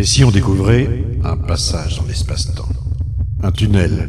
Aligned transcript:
Et 0.00 0.04
si 0.04 0.24
on 0.24 0.30
découvrait 0.30 0.88
un 1.24 1.36
passage 1.36 1.98
dans 1.98 2.06
l'espace-temps 2.06 2.70
Un 3.42 3.52
tunnel 3.52 4.08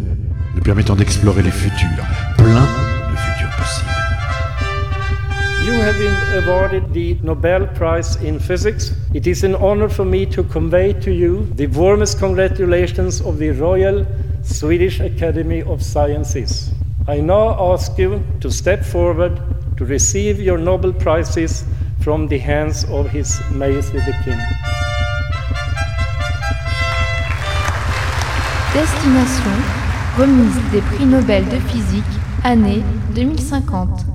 nous 0.55 0.61
permettant 0.61 0.95
d'explorer 0.95 1.41
les 1.41 1.51
futurs, 1.51 2.05
plein 2.37 2.65
de 3.11 3.17
futurs 3.17 3.51
possibles. 3.57 3.91
You 5.65 5.73
have 5.73 5.97
been 5.99 6.45
awarded 6.45 6.93
the 6.93 7.21
Nobel 7.25 7.67
Prize 7.73 8.17
in 8.23 8.39
Physics. 8.39 8.93
It 9.13 9.27
is 9.27 9.43
an 9.43 9.53
honor 9.55 9.89
for 9.89 10.05
me 10.05 10.25
to 10.27 10.43
convey 10.43 10.93
to 11.01 11.11
you 11.11 11.45
the 11.57 11.67
warmest 11.67 12.19
congratulations 12.19 13.19
of 13.19 13.37
the 13.37 13.51
Royal 13.51 14.05
Swedish 14.43 15.01
Academy 15.01 15.61
of 15.61 15.83
Sciences. 15.83 16.71
I 17.09 17.19
now 17.19 17.73
ask 17.73 17.97
you 17.97 18.23
to 18.39 18.49
step 18.49 18.85
forward 18.85 19.41
to 19.75 19.83
receive 19.83 20.39
your 20.39 20.57
Nobel 20.57 20.93
Prizes 20.93 21.65
from 21.99 22.29
the 22.29 22.37
hands 22.37 22.85
of 22.85 23.09
His 23.09 23.41
Majesty 23.51 23.97
the 23.97 24.15
King. 24.23 24.39
Destination 28.73 29.51
remise 30.17 30.71
des 30.71 30.79
prix 30.79 31.05
Nobel 31.05 31.43
de 31.49 31.57
physique 31.57 32.05
année 32.45 32.81
2050. 33.13 34.05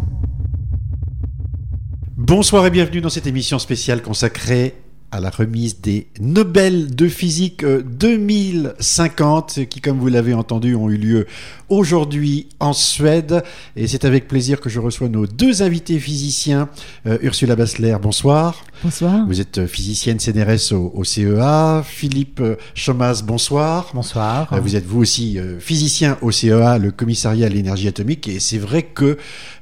Bonsoir 2.16 2.64
et 2.64 2.70
bienvenue 2.70 3.02
dans 3.02 3.10
cette 3.10 3.26
émission 3.26 3.58
spéciale 3.58 4.00
consacrée 4.00 4.74
à 5.10 5.20
la 5.20 5.30
remise 5.30 5.80
des 5.80 6.06
Nobel 6.20 6.94
de 6.94 7.08
physique 7.08 7.64
2050 7.64 9.66
qui, 9.68 9.80
comme 9.80 9.98
vous 9.98 10.08
l'avez 10.08 10.34
entendu, 10.34 10.74
ont 10.74 10.90
eu 10.90 10.96
lieu 10.96 11.26
aujourd'hui 11.68 12.48
en 12.60 12.72
Suède. 12.72 13.42
Et 13.76 13.86
c'est 13.86 14.04
avec 14.04 14.28
plaisir 14.28 14.60
que 14.60 14.68
je 14.68 14.80
reçois 14.80 15.08
nos 15.08 15.26
deux 15.26 15.62
invités 15.62 15.98
physiciens. 15.98 16.68
Euh, 17.06 17.18
Ursula 17.22 17.56
Bassler, 17.56 17.96
bonsoir. 18.00 18.64
Bonsoir. 18.82 19.26
Vous 19.26 19.40
êtes 19.40 19.66
physicienne 19.66 20.18
CNRS 20.18 20.72
au, 20.72 20.92
au 20.94 21.04
CEA. 21.04 21.82
Philippe 21.84 22.42
Chomas, 22.74 23.22
bonsoir. 23.24 23.90
Bonsoir. 23.94 24.52
Euh, 24.52 24.60
vous 24.60 24.76
êtes 24.76 24.86
vous 24.86 25.00
aussi 25.00 25.38
euh, 25.38 25.58
physicien 25.60 26.18
au 26.20 26.30
CEA, 26.30 26.78
le 26.78 26.90
commissariat 26.90 27.46
à 27.46 27.48
l'énergie 27.48 27.88
atomique. 27.88 28.28
Et 28.28 28.40
c'est 28.40 28.58
vrai 28.58 28.82
que 28.82 29.16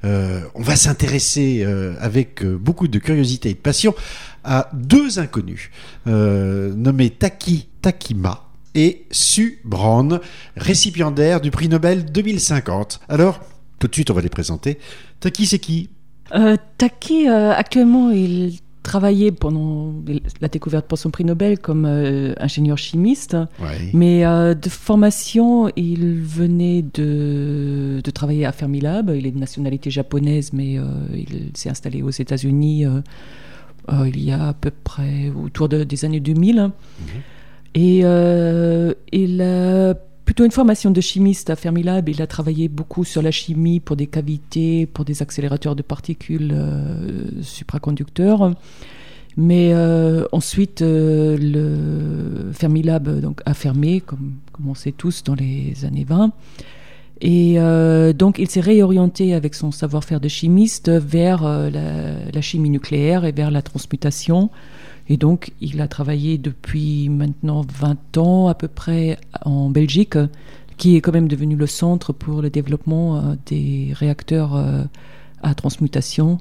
euh, 0.05 0.41
on 0.55 0.62
va 0.62 0.77
s'intéresser 0.77 1.62
euh, 1.64 1.95
avec 1.98 2.42
euh, 2.42 2.58
beaucoup 2.58 2.89
de 2.89 2.98
curiosité 2.98 3.51
et 3.51 3.55
de 3.55 3.58
passion 3.58 3.95
à 4.45 4.70
deux 4.75 5.19
inconnus 5.19 5.70
euh, 6.06 6.73
nommés 6.75 7.11
Taki 7.11 7.69
Takima 7.83 8.42
et 8.75 9.06
Su 9.11 9.61
Braun, 9.64 10.20
récipiendaires 10.56 11.41
du 11.41 11.51
prix 11.51 11.69
Nobel 11.69 12.05
2050. 12.11 13.01
Alors, 13.09 13.41
tout 13.78 13.86
de 13.89 13.95
suite, 13.95 14.11
on 14.11 14.14
va 14.14 14.20
les 14.20 14.28
présenter. 14.28 14.78
Taki, 15.20 15.47
c'est 15.47 15.59
qui? 15.59 15.91
Euh, 16.34 16.56
Taki, 16.78 17.28
euh, 17.28 17.53
actuellement, 17.53 18.11
il 18.11 18.55
travaillait 18.83 19.31
pendant 19.33 19.95
la 20.41 20.48
découverte 20.48 20.86
pour 20.86 20.98
son 20.98 21.11
prix 21.11 21.25
Nobel 21.25 21.58
comme 21.58 21.84
euh, 21.86 22.34
ingénieur 22.39 22.77
chimiste, 22.77 23.36
Ouais. 23.61 23.91
mais 23.95 24.25
de 24.25 24.69
formation, 24.69 25.70
il 25.77 26.17
venait 26.20 26.83
de, 26.83 28.01
de 28.03 28.11
travailler 28.11 28.45
à 28.45 28.53
Fermilab. 28.53 29.11
Il 29.17 29.27
est 29.27 29.31
de 29.31 29.39
nationalité 29.39 29.91
japonaise, 29.91 30.53
mais 30.53 30.75
il 31.14 31.51
s'est 31.55 31.70
installé 31.70 32.03
aux 32.03 32.11
États-Unis 32.11 32.84
euh, 33.92 34.08
il 34.08 34.22
y 34.24 34.32
a 34.32 34.48
à 34.48 34.52
peu 34.54 34.70
près 34.70 35.30
autour 35.30 35.68
de- 35.68 35.84
des 35.84 36.04
années 36.04 36.20
2000. 36.20 36.70
Et 37.74 38.00
euh, 38.04 38.94
il 39.12 39.40
a 39.42 39.94
plutôt 40.24 40.44
une 40.44 40.52
formation 40.52 40.90
de 40.90 41.00
chimiste 41.00 41.50
à 41.50 41.56
Fermilab. 41.56 42.08
Il 42.08 42.22
a 42.22 42.27
travaillé 42.27 42.68
beaucoup 42.68 43.05
sur 43.05 43.20
la 43.20 43.30
chimie 43.30 43.80
pour 43.80 43.96
des 43.96 44.06
cavités, 44.06 44.86
pour 44.86 45.05
des 45.05 45.22
accélérateurs 45.22 45.74
de 45.77 45.82
particules 45.82 46.52
euh, 46.55 47.42
supraconducteurs. 47.42 48.52
Mais 49.36 49.72
euh, 49.74 50.24
ensuite, 50.30 50.82
euh, 50.82 51.36
le 51.36 52.52
Fermilab 52.52 53.20
donc, 53.20 53.40
a 53.44 53.52
fermé, 53.55 54.00
comme, 54.00 54.34
comme 54.52 54.68
on 54.68 54.74
sait 54.74 54.92
tous, 54.92 55.24
dans 55.24 55.34
les 55.34 55.84
années 55.84 56.05
20. 56.05 56.30
Et 57.20 57.59
euh, 57.59 58.12
donc, 58.12 58.39
il 58.39 58.51
s'est 58.51 58.61
réorienté 58.61 59.34
avec 59.34 59.55
son 59.55 59.70
savoir-faire 59.70 60.20
de 60.20 60.29
chimiste 60.29 60.91
vers 60.91 61.45
euh, 61.45 61.70
la, 61.70 62.41
chimie 62.41 62.70
nucléaire 62.70 63.25
et 63.25 63.33
vers 63.33 63.51
la 63.51 63.63
transmutation. 63.63 64.51
Et 65.08 65.17
donc, 65.17 65.53
il 65.61 65.80
a 65.80 65.89
travaillé 65.89 66.39
depuis 66.39 67.08
maintenant 67.08 67.64
20 67.79 68.19
ans 68.19 68.48
à 68.48 68.55
peu 68.55 68.69
près 68.69 69.19
en 69.42 69.70
Belgique, 69.70 70.19
qui 70.77 70.97
est 70.97 71.01
quand 71.01 71.13
même 71.13 71.29
devenu 71.29 71.57
le 71.57 71.67
centre 71.67 72.13
pour 72.13 72.42
le 72.42 72.51
développement 72.51 73.17
euh, 73.17 73.35
des 73.47 73.92
réacteurs 73.92 74.55
à 75.42 75.55
transmutation, 75.55 76.39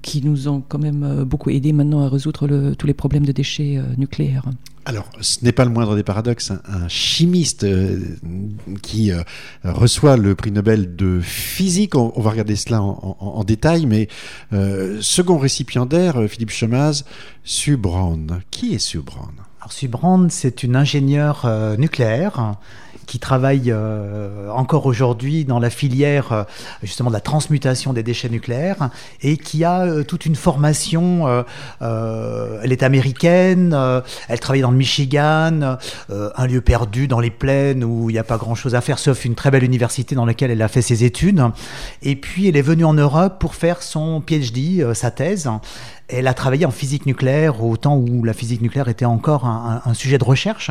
qui 0.00 0.24
nous 0.24 0.48
ont 0.48 0.62
quand 0.66 0.78
même 0.78 1.24
beaucoup 1.24 1.50
aidé 1.50 1.74
maintenant 1.74 2.00
à 2.00 2.08
résoudre 2.08 2.72
tous 2.78 2.86
les 2.86 2.94
problèmes 2.94 3.26
de 3.26 3.32
déchets 3.32 3.78
nucléaires. 3.98 4.46
Alors, 4.88 5.10
ce 5.20 5.44
n'est 5.44 5.52
pas 5.52 5.66
le 5.66 5.70
moindre 5.70 5.96
des 5.96 6.02
paradoxes. 6.02 6.50
Un, 6.50 6.62
un 6.66 6.88
chimiste 6.88 7.64
euh, 7.64 7.98
qui 8.80 9.12
euh, 9.12 9.22
reçoit 9.62 10.16
le 10.16 10.34
prix 10.34 10.50
Nobel 10.50 10.96
de 10.96 11.20
physique, 11.20 11.94
on, 11.94 12.18
va 12.18 12.30
regarder 12.30 12.56
cela 12.56 12.80
en, 12.80 13.44
détail, 13.44 13.84
mais 13.84 14.08
euh, 14.54 14.96
second 15.02 15.36
récipiendaire, 15.36 16.24
Philippe 16.26 16.48
Chemaz, 16.48 17.04
Sue 17.44 17.76
Brown. 17.76 18.40
Qui 18.50 18.76
est 18.76 18.78
Sue 18.78 19.00
Brown 19.00 19.34
Alors, 19.68 19.74
Sue 19.74 19.88
Brand, 19.88 20.30
c'est 20.30 20.62
une 20.62 20.76
ingénieure 20.76 21.42
euh, 21.44 21.76
nucléaire 21.76 22.54
qui 23.04 23.18
travaille 23.18 23.70
euh, 23.70 24.48
encore 24.50 24.86
aujourd'hui 24.86 25.44
dans 25.44 25.58
la 25.58 25.68
filière 25.68 26.32
euh, 26.32 26.44
justement 26.82 27.10
de 27.10 27.14
la 27.14 27.20
transmutation 27.20 27.92
des 27.92 28.02
déchets 28.02 28.30
nucléaires 28.30 28.88
et 29.20 29.36
qui 29.36 29.64
a 29.64 30.04
toute 30.04 30.24
une 30.24 30.36
formation. 30.36 31.44
elle 31.82 32.72
est 32.72 32.82
américaine, 32.82 33.76
elle 34.28 34.40
travaille 34.40 34.62
dans 34.62 34.70
le 34.70 34.76
Michigan, 34.76 35.76
un 36.10 36.46
lieu 36.46 36.60
perdu 36.60 37.08
dans 37.08 37.20
les 37.20 37.30
plaines 37.30 37.84
où 37.84 38.08
il 38.08 38.14
n'y 38.14 38.18
a 38.18 38.24
pas 38.24 38.38
grand-chose 38.38 38.74
à 38.74 38.80
faire 38.80 38.98
sauf 38.98 39.24
une 39.24 39.34
très 39.34 39.50
belle 39.50 39.64
université 39.64 40.14
dans 40.14 40.24
laquelle 40.24 40.50
elle 40.50 40.62
a 40.62 40.68
fait 40.68 40.82
ses 40.82 41.04
études. 41.04 41.42
Et 42.02 42.16
puis 42.16 42.48
elle 42.48 42.56
est 42.56 42.62
venue 42.62 42.84
en 42.84 42.94
Europe 42.94 43.38
pour 43.38 43.54
faire 43.54 43.82
son 43.82 44.22
PhD, 44.22 44.94
sa 44.94 45.10
thèse. 45.10 45.50
Elle 46.10 46.26
a 46.26 46.32
travaillé 46.32 46.64
en 46.64 46.70
physique 46.70 47.04
nucléaire 47.04 47.62
au 47.62 47.76
temps 47.76 47.98
où 47.98 48.24
la 48.24 48.32
physique 48.32 48.62
nucléaire 48.62 48.88
était 48.88 49.04
encore 49.04 49.44
un, 49.44 49.57
un- 49.84 49.94
sujet 49.94 50.18
de 50.18 50.24
recherche. 50.24 50.70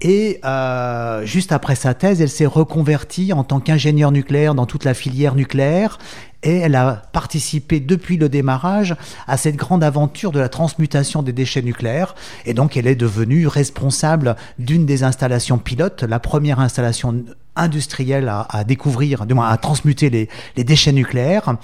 Et 0.00 0.38
euh, 0.44 1.24
juste 1.26 1.50
après 1.50 1.74
sa 1.74 1.92
thèse, 1.92 2.22
elle 2.22 2.28
s'est 2.28 2.46
reconvertie 2.46 3.32
en 3.32 3.42
tant 3.42 3.58
qu'ingénieure 3.58 4.12
nucléaire 4.12 4.54
dans 4.54 4.66
toute 4.66 4.84
la 4.84 4.94
filière 4.94 5.34
nucléaire. 5.34 5.98
Et 6.44 6.58
elle 6.58 6.76
a 6.76 7.02
participé 7.12 7.80
depuis 7.80 8.16
le 8.16 8.28
démarrage 8.28 8.94
à 9.26 9.36
cette 9.36 9.56
grande 9.56 9.82
aventure 9.82 10.30
de 10.30 10.38
la 10.38 10.48
transmutation 10.48 11.24
des 11.24 11.32
déchets 11.32 11.62
nucléaires. 11.62 12.14
Et 12.46 12.54
donc, 12.54 12.76
elle 12.76 12.86
est 12.86 12.94
devenue 12.94 13.48
responsable 13.48 14.36
d'une 14.60 14.86
des 14.86 15.02
installations 15.02 15.58
pilotes, 15.58 16.04
la 16.04 16.20
première 16.20 16.60
installation 16.60 17.24
industrielle 17.56 18.28
à, 18.28 18.46
à 18.50 18.62
découvrir, 18.62 19.26
du 19.26 19.34
moins 19.34 19.48
à 19.48 19.56
transmuter 19.56 20.10
les, 20.10 20.28
les 20.56 20.62
déchets 20.62 20.92
nucléaires. 20.92 21.56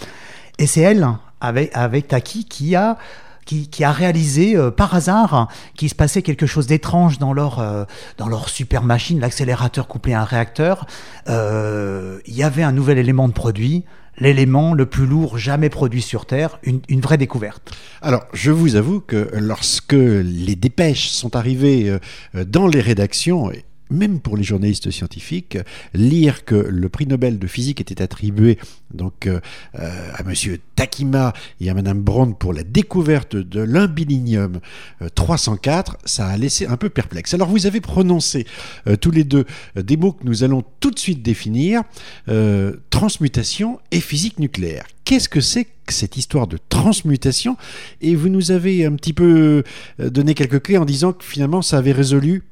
Et 0.58 0.66
c'est 0.66 0.80
elle, 0.80 1.06
avec, 1.40 1.70
avec 1.72 2.08
Taki, 2.08 2.44
qui 2.44 2.74
a 2.74 2.98
qui, 3.44 3.84
a 3.84 3.92
réalisé 3.92 4.56
euh, 4.56 4.70
par 4.70 4.94
hasard 4.94 5.48
qu'il 5.76 5.88
se 5.88 5.94
passait 5.94 6.22
quelque 6.22 6.46
chose 6.46 6.66
d'étrange 6.66 7.18
dans 7.18 7.32
leur 7.32 7.58
euh, 7.58 7.84
dans 8.18 8.28
leur 8.28 8.48
super 8.48 8.82
machine, 8.82 9.20
l'accélérateur 9.20 9.88
couplé 9.88 10.14
à 10.14 10.22
un 10.22 10.24
réacteur. 10.24 10.86
Euh, 11.28 12.18
Il 12.26 12.34
y 12.34 12.42
avait 12.42 12.62
un 12.62 12.72
nouvel 12.72 12.98
élément 12.98 13.28
de 13.28 13.32
produit, 13.32 13.84
l'élément 14.18 14.74
le 14.74 14.86
plus 14.86 15.06
lourd 15.06 15.38
jamais 15.38 15.68
produit 15.68 16.02
sur 16.02 16.26
Terre, 16.26 16.58
une, 16.62 17.00
vraie 17.00 17.18
découverte. 17.18 17.72
Alors, 18.00 18.24
je 18.32 18.50
vous 18.50 18.76
avoue 18.76 19.00
que 19.00 19.30
lorsque 19.34 19.92
les 19.92 20.56
dépêches 20.56 21.08
sont 21.08 21.36
arrivées 21.36 21.98
dans 22.32 22.66
les 22.66 22.80
rédactions, 22.80 23.50
même 23.90 24.20
pour 24.20 24.36
les 24.36 24.42
journalistes 24.44 24.90
scientifiques, 24.90 25.58
lire 25.92 26.44
que 26.44 26.54
le 26.54 26.88
prix 26.88 27.06
Nobel 27.06 27.38
de 27.38 27.46
physique 27.46 27.80
était 27.80 28.02
attribué 28.02 28.58
donc 28.92 29.26
euh, 29.26 29.40
euh, 29.78 30.10
à 30.14 30.22
Monsieur 30.22 30.58
Takima 30.76 31.32
et 31.60 31.70
à 31.70 31.74
Madame 31.74 32.00
Brown 32.00 32.34
pour 32.34 32.52
la 32.52 32.62
découverte 32.62 33.36
de 33.36 33.60
l'imbillinium 33.60 34.60
euh, 35.02 35.08
304, 35.14 35.98
ça 36.04 36.26
a 36.28 36.36
laissé 36.36 36.66
un 36.66 36.76
peu 36.76 36.88
perplexe. 36.88 37.34
Alors, 37.34 37.48
vous 37.48 37.66
avez 37.66 37.80
prononcé 37.80 38.46
euh, 38.86 38.96
tous 38.96 39.10
les 39.10 39.24
deux 39.24 39.44
euh, 39.76 39.82
des 39.82 39.96
mots 39.96 40.12
que 40.12 40.24
nous 40.24 40.44
allons 40.44 40.64
tout 40.80 40.90
de 40.90 40.98
suite 40.98 41.22
définir 41.22 41.82
euh, 42.28 42.76
transmutation 42.90 43.80
et 43.90 44.00
physique 44.00 44.38
nucléaire. 44.38 44.86
Qu'est-ce 45.04 45.28
que 45.28 45.40
c'est 45.40 45.64
que 45.64 45.92
cette 45.92 46.16
histoire 46.16 46.46
de 46.46 46.58
transmutation? 46.68 47.56
Et 48.00 48.14
vous 48.14 48.28
nous 48.28 48.50
avez 48.50 48.86
un 48.86 48.94
petit 48.94 49.12
peu 49.12 49.62
euh, 50.00 50.10
donné 50.10 50.34
quelques 50.34 50.62
clés 50.62 50.78
en 50.78 50.84
disant 50.84 51.12
que 51.12 51.24
finalement 51.24 51.62
ça 51.62 51.78
avait 51.78 51.92
résolu 51.92 52.44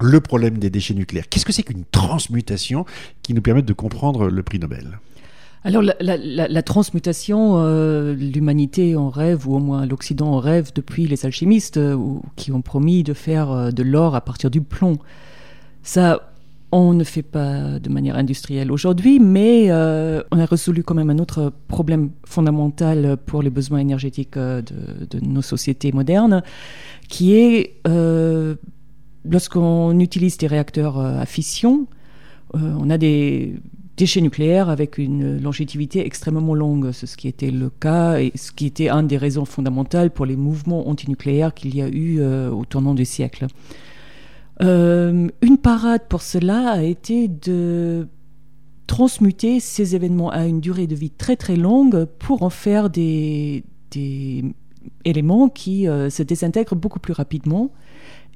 le 0.00 0.20
problème 0.20 0.58
des 0.58 0.70
déchets 0.70 0.94
nucléaires. 0.94 1.28
Qu'est-ce 1.28 1.46
que 1.46 1.52
c'est 1.52 1.62
qu'une 1.62 1.84
transmutation 1.90 2.84
qui 3.22 3.34
nous 3.34 3.42
permette 3.42 3.64
de 3.64 3.72
comprendre 3.72 4.28
le 4.28 4.42
prix 4.42 4.58
Nobel? 4.58 4.98
Alors 5.66 5.82
la, 5.82 6.62
transmutation, 6.62 7.54
euh, 7.56 8.14
l'humanité 8.14 8.94
en 8.94 9.10
rêve, 9.10 9.48
ou 9.48 9.56
au 9.56 9.58
moins 9.58 9.84
l'Occident 9.84 10.28
en 10.28 10.38
rêve 10.38 10.70
depuis 10.72 11.08
les 11.08 11.26
alchimistes, 11.26 11.76
euh, 11.76 11.96
qui 12.36 12.52
ont 12.52 12.62
promis 12.62 13.02
de 13.02 13.14
faire 13.14 13.50
euh, 13.50 13.70
de 13.72 13.82
l'or 13.82 14.14
à 14.14 14.20
partir 14.20 14.48
du 14.48 14.60
plomb. 14.60 14.96
Ça, 15.82 16.32
On 16.70 16.94
ne 16.94 17.02
fait 17.02 17.22
pas 17.22 17.80
de 17.80 17.88
manière 17.88 18.14
industrielle 18.16 18.70
aujourd'hui, 18.70 19.18
mais 19.18 19.72
on 19.72 20.38
a 20.38 20.44
résolu 20.44 20.84
quand 20.84 20.94
même 20.94 21.10
un 21.10 21.18
autre 21.18 21.52
problème 21.66 22.10
fondamental 22.24 23.16
pour 23.26 23.42
les 23.42 23.50
besoins 23.50 23.78
énergétiques 23.78 24.36
de, 24.38 25.20
nos 25.20 25.42
sociétés 25.42 25.90
modernes, 25.90 26.42
qui 27.08 27.34
est 27.34 27.80
lorsqu'on 29.30 29.98
utilise 30.00 30.38
des 30.38 30.46
réacteurs 30.46 30.98
euh, 30.98 31.20
à 31.20 31.26
fission, 31.26 31.86
euh, 32.54 32.74
on 32.78 32.90
a 32.90 32.98
des 32.98 33.56
déchets 33.96 34.20
nucléaires 34.20 34.68
avec 34.68 34.98
une 34.98 35.40
longévité 35.40 36.04
extrêmement 36.04 36.54
longue. 36.54 36.92
Ce 36.92 37.16
qui 37.16 37.28
était 37.28 37.50
le 37.50 37.70
cas 37.70 38.18
et 38.18 38.32
ce 38.34 38.52
qui 38.52 38.66
était 38.66 38.90
une 38.90 39.06
des 39.06 39.16
raisons 39.16 39.44
fondamentales 39.44 40.10
pour 40.10 40.26
les 40.26 40.36
mouvements 40.36 40.88
antinucléaires 40.88 41.54
qu'il 41.54 41.74
y 41.74 41.82
a 41.82 41.88
eu 41.88 42.20
euh, 42.20 42.50
au 42.50 42.64
tournant 42.64 42.94
du 42.94 43.04
siècle. 43.04 43.46
Une 44.58 45.58
parade 45.62 46.02
pour 46.08 46.22
cela 46.22 46.70
a 46.70 46.82
été 46.82 47.28
de 47.28 48.08
transmuter 48.86 49.60
ces 49.60 49.94
événements 49.94 50.30
à 50.30 50.46
une 50.46 50.60
durée 50.60 50.86
de 50.86 50.94
vie 50.94 51.10
très 51.10 51.36
très 51.36 51.56
longue 51.56 52.06
pour 52.18 52.42
en 52.42 52.48
faire 52.48 52.88
des, 52.88 53.64
éléments 55.04 55.50
qui 55.50 55.84
se 55.84 56.22
désintègrent 56.22 56.74
beaucoup 56.74 57.00
plus 57.00 57.12
rapidement 57.12 57.70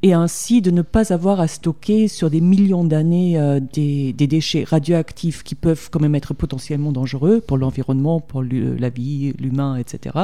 et 0.03 0.15
ainsi 0.15 0.63
de 0.63 0.71
ne 0.71 0.83
pas 0.83 1.13
avoir 1.13 1.41
à 1.41 1.49
stocker 1.49 2.09
sur 2.09 2.31
des 2.31 2.41
millions 2.41 2.85
d'années 2.85 3.39
euh, 3.39 3.61
des, 3.61 4.13
déchets 4.13 4.65
radioactifs 4.65 5.43
qui 5.43 5.55
peuvent 5.55 5.91
quand 5.91 6.01
même 6.01 6.15
être 6.15 6.33
potentiellement 6.33 6.93
dangereux 6.93 7.41
pour 7.41 7.59
l'environnement, 7.59 8.21
pour 8.21 8.43
la 8.43 8.89
vie, 8.89 9.35
l'humain, 9.39 9.77
etc. 9.77 10.19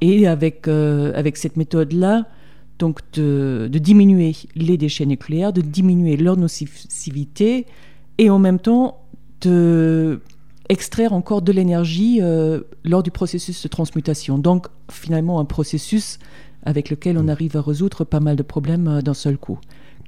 Et 0.00 0.26
avec, 0.26 0.66
euh, 0.66 1.12
avec 1.14 1.36
cette 1.36 1.56
méthode-là, 1.56 2.26
donc 2.78 3.00
de, 3.12 3.68
diminuer 3.70 4.34
les 4.56 4.78
déchets 4.78 5.04
nucléaires, 5.04 5.52
de 5.52 5.60
diminuer 5.60 6.16
leur 6.16 6.38
nocivité 6.38 7.66
et 8.16 8.30
en 8.30 8.38
même 8.38 8.58
temps 8.58 9.02
de 9.42 10.20
extraire 10.70 11.12
encore 11.12 11.42
de 11.42 11.52
l'énergie 11.52 12.20
euh, 12.22 12.60
lors 12.84 13.02
du 13.02 13.10
processus 13.10 13.62
de 13.62 13.68
transmutation. 13.68 14.38
Donc 14.38 14.68
finalement 14.90 15.40
un 15.40 15.44
processus 15.44 16.18
avec 16.62 16.90
lequel 16.90 17.18
on 17.18 17.28
arrive 17.28 17.56
à 17.56 17.60
résoudre 17.60 18.04
pas 18.04 18.20
mal 18.20 18.36
de 18.36 18.42
problèmes 18.42 18.88
euh, 18.88 19.02
d'un 19.02 19.14
seul 19.14 19.36
coup 19.36 19.58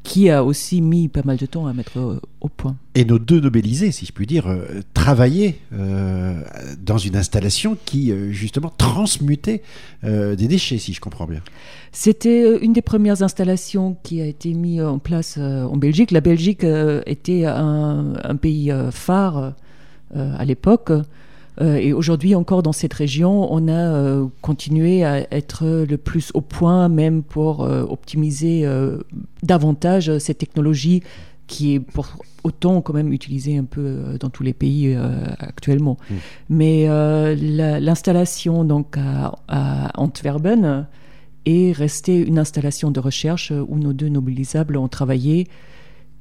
qui 0.02 0.30
a 0.30 0.42
aussi 0.42 0.80
mis 0.80 1.08
pas 1.08 1.22
mal 1.24 1.36
de 1.36 1.46
temps 1.46 1.66
à 1.66 1.72
mettre 1.72 1.98
euh, 1.98 2.20
au 2.40 2.48
point. 2.48 2.76
Et 2.94 3.04
nos 3.04 3.18
deux 3.18 3.40
nobelisés, 3.40 3.92
si 3.92 4.04
je 4.04 4.12
puis 4.12 4.26
dire, 4.26 4.46
euh, 4.48 4.80
travaillaient 4.94 5.56
euh, 5.72 6.42
dans 6.78 6.98
une 6.98 7.16
installation 7.16 7.76
qui, 7.84 8.10
euh, 8.10 8.32
justement, 8.32 8.72
transmutait 8.76 9.62
des 10.02 10.48
déchets, 10.48 10.78
si 10.78 10.92
je 10.92 11.00
comprends 11.00 11.26
bien. 11.26 11.40
C'était 11.92 12.58
une 12.58 12.72
des 12.72 12.82
premières 12.82 13.22
installations 13.22 13.96
qui 14.02 14.20
a 14.20 14.26
été 14.26 14.52
mise 14.52 14.82
en 14.82 14.98
place 14.98 15.38
en 15.38 15.76
Belgique. 15.76 16.10
La 16.10 16.20
Belgique 16.20 16.66
était 17.06 17.44
un, 17.44 18.14
un 18.24 18.36
pays 18.36 18.72
phare 18.90 19.54
à 20.14 20.44
l'époque. 20.44 20.92
Euh, 21.60 21.76
et 21.76 21.92
aujourd'hui 21.92 22.34
encore 22.34 22.62
dans 22.62 22.72
cette 22.72 22.94
région, 22.94 23.52
on 23.52 23.68
a 23.68 23.72
euh, 23.72 24.26
continué 24.40 25.04
à 25.04 25.32
être 25.32 25.66
le 25.66 25.96
plus 25.96 26.30
au 26.34 26.40
point, 26.40 26.88
même 26.88 27.22
pour 27.22 27.62
euh, 27.62 27.82
optimiser 27.82 28.66
davantage 29.42 30.18
cette 30.18 30.38
technologie 30.38 31.02
qui 31.46 31.74
est 31.74 31.80
pour 31.80 32.06
autant 32.44 32.80
quand 32.80 32.94
même 32.94 33.12
utilisée 33.12 33.58
un 33.58 33.64
peu 33.64 34.16
dans 34.18 34.30
tous 34.30 34.42
les 34.42 34.52
pays 34.52 34.96
actuellement. 35.38 35.98
Mmh. 36.08 36.14
Mais 36.50 36.86
l'installation 37.80 38.64
donc 38.64 38.96
à, 38.96 39.38
à 39.48 40.00
Antwerpen 40.00 40.86
est 41.44 41.72
restée 41.72 42.16
une 42.16 42.38
installation 42.38 42.90
de 42.90 43.00
recherche 43.00 43.52
où 43.68 43.78
nos 43.78 43.92
deux 43.92 44.08
mobilisables 44.08 44.76
ont 44.76 44.88
travaillé 44.88 45.48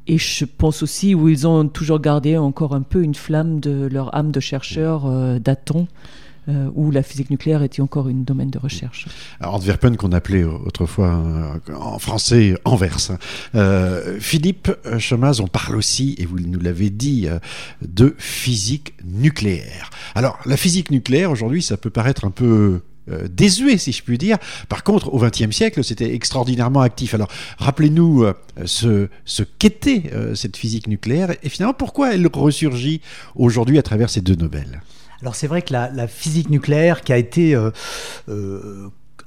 et 0.07 0.17
je 0.17 0.45
pense 0.45 0.83
aussi 0.83 1.15
où 1.15 1.29
ils 1.29 1.47
ont 1.47 1.67
toujours 1.67 1.99
gardé 1.99 2.37
encore 2.37 2.73
un 2.73 2.81
peu 2.81 3.03
une 3.03 3.15
flamme 3.15 3.59
de 3.59 3.87
leur 3.91 4.15
âme 4.15 4.31
de 4.31 4.39
chercheur 4.39 5.05
euh, 5.05 5.39
datant. 5.39 5.87
Euh, 6.49 6.71
où 6.73 6.89
la 6.89 7.03
physique 7.03 7.29
nucléaire 7.29 7.61
était 7.61 7.83
encore 7.83 8.09
une 8.09 8.23
domaine 8.23 8.49
de 8.49 8.57
recherche. 8.57 9.05
Alors, 9.39 9.53
Antwerpen, 9.53 9.95
qu'on 9.95 10.11
appelait 10.11 10.43
autrefois 10.43 11.09
euh, 11.09 11.75
en 11.75 11.99
français 11.99 12.57
Anvers. 12.65 13.11
Euh, 13.53 14.17
Philippe 14.19 14.71
Chemaz, 14.97 15.39
on 15.39 15.45
parle 15.45 15.75
aussi, 15.75 16.15
et 16.17 16.25
vous 16.25 16.39
nous 16.39 16.59
l'avez 16.59 16.89
dit, 16.89 17.27
de 17.87 18.15
physique 18.17 18.95
nucléaire. 19.05 19.91
Alors, 20.15 20.39
la 20.47 20.57
physique 20.57 20.89
nucléaire, 20.89 21.29
aujourd'hui, 21.29 21.61
ça 21.61 21.77
peut 21.77 21.91
paraître 21.91 22.25
un 22.25 22.31
peu 22.31 22.81
euh, 23.09 23.27
désuet, 23.29 23.77
si 23.77 23.91
je 23.91 24.03
puis 24.03 24.17
dire. 24.17 24.37
Par 24.69 24.83
contre, 24.83 25.13
au 25.13 25.19
XXe 25.19 25.51
siècle, 25.51 25.83
c'était 25.83 26.13
extraordinairement 26.13 26.81
actif. 26.81 27.13
Alors, 27.13 27.29
rappelez-nous 27.57 28.23
euh, 28.23 28.33
ce, 28.65 29.43
qu'était 29.57 30.03
euh, 30.13 30.35
cette 30.35 30.55
physique 30.57 30.87
nucléaire 30.87 31.31
et 31.41 31.49
finalement 31.49 31.73
pourquoi 31.73 32.13
elle 32.13 32.27
ressurgit 32.31 33.01
aujourd'hui 33.35 33.79
à 33.79 33.83
travers 33.83 34.09
ces 34.09 34.21
deux 34.21 34.35
Nobel? 34.35 34.81
Alors, 35.21 35.35
c'est 35.35 35.47
vrai 35.47 35.61
que 35.61 35.73
la, 35.73 36.07
physique 36.07 36.49
nucléaire 36.49 37.01
qui 37.01 37.13
a 37.13 37.17
été 37.17 37.55
euh, 37.55 37.71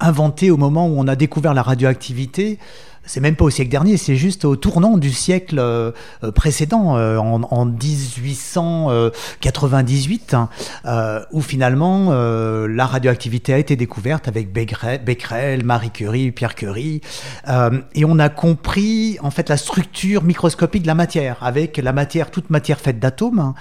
inventée 0.01 0.51
au 0.51 0.57
moment 0.57 0.89
où 0.89 0.99
on 0.99 1.09
a 1.09 1.17
découvert 1.17 1.55
la 1.55 1.63
radioactivité, 1.63 2.59
c'est 3.07 3.21
même 3.21 3.37
pas 3.37 3.45
au 3.45 3.51
siècle 3.51 3.71
dernier, 3.71 3.97
c'est 3.97 4.17
juste 4.17 4.45
au 4.45 4.57
tournant 4.57 4.99
du 4.99 5.13
siècle 5.13 5.59
euh, 5.59 5.93
précédent, 6.35 6.97
euh, 6.97 7.19
en, 7.19 7.43
en, 7.43 7.67
1898, 7.67 10.35
hein, 10.35 10.49
euh, 10.87 11.21
où 11.33 11.41
finalement 11.41 12.09
euh, 12.11 12.67
la 12.69 12.87
radioactivité 12.87 13.53
a 13.53 13.59
été 13.59 13.75
découverte 13.77 14.27
avec 14.29 14.53
Becquerel, 14.53 15.65
Marie 15.65 15.91
Curie, 15.91 16.31
Pierre 16.33 16.55
Curie, 16.55 17.01
euh, 17.49 17.81
et 17.95 18.05
on 18.05 18.19
a 18.19 18.29
compris 18.29 19.19
en 19.23 19.31
fait 19.31 19.49
la 19.49 19.57
structure 19.57 20.23
microscopique 20.23 20.83
de 20.83 20.89
la 20.89 20.95
matière, 20.95 21.39
avec 21.43 21.79
la 21.79 21.93
matière, 21.93 22.31
toute 22.31 22.51
matière 22.51 22.81
faite 22.81 22.99
d'atomes, 22.99 23.39
hein, 23.39 23.55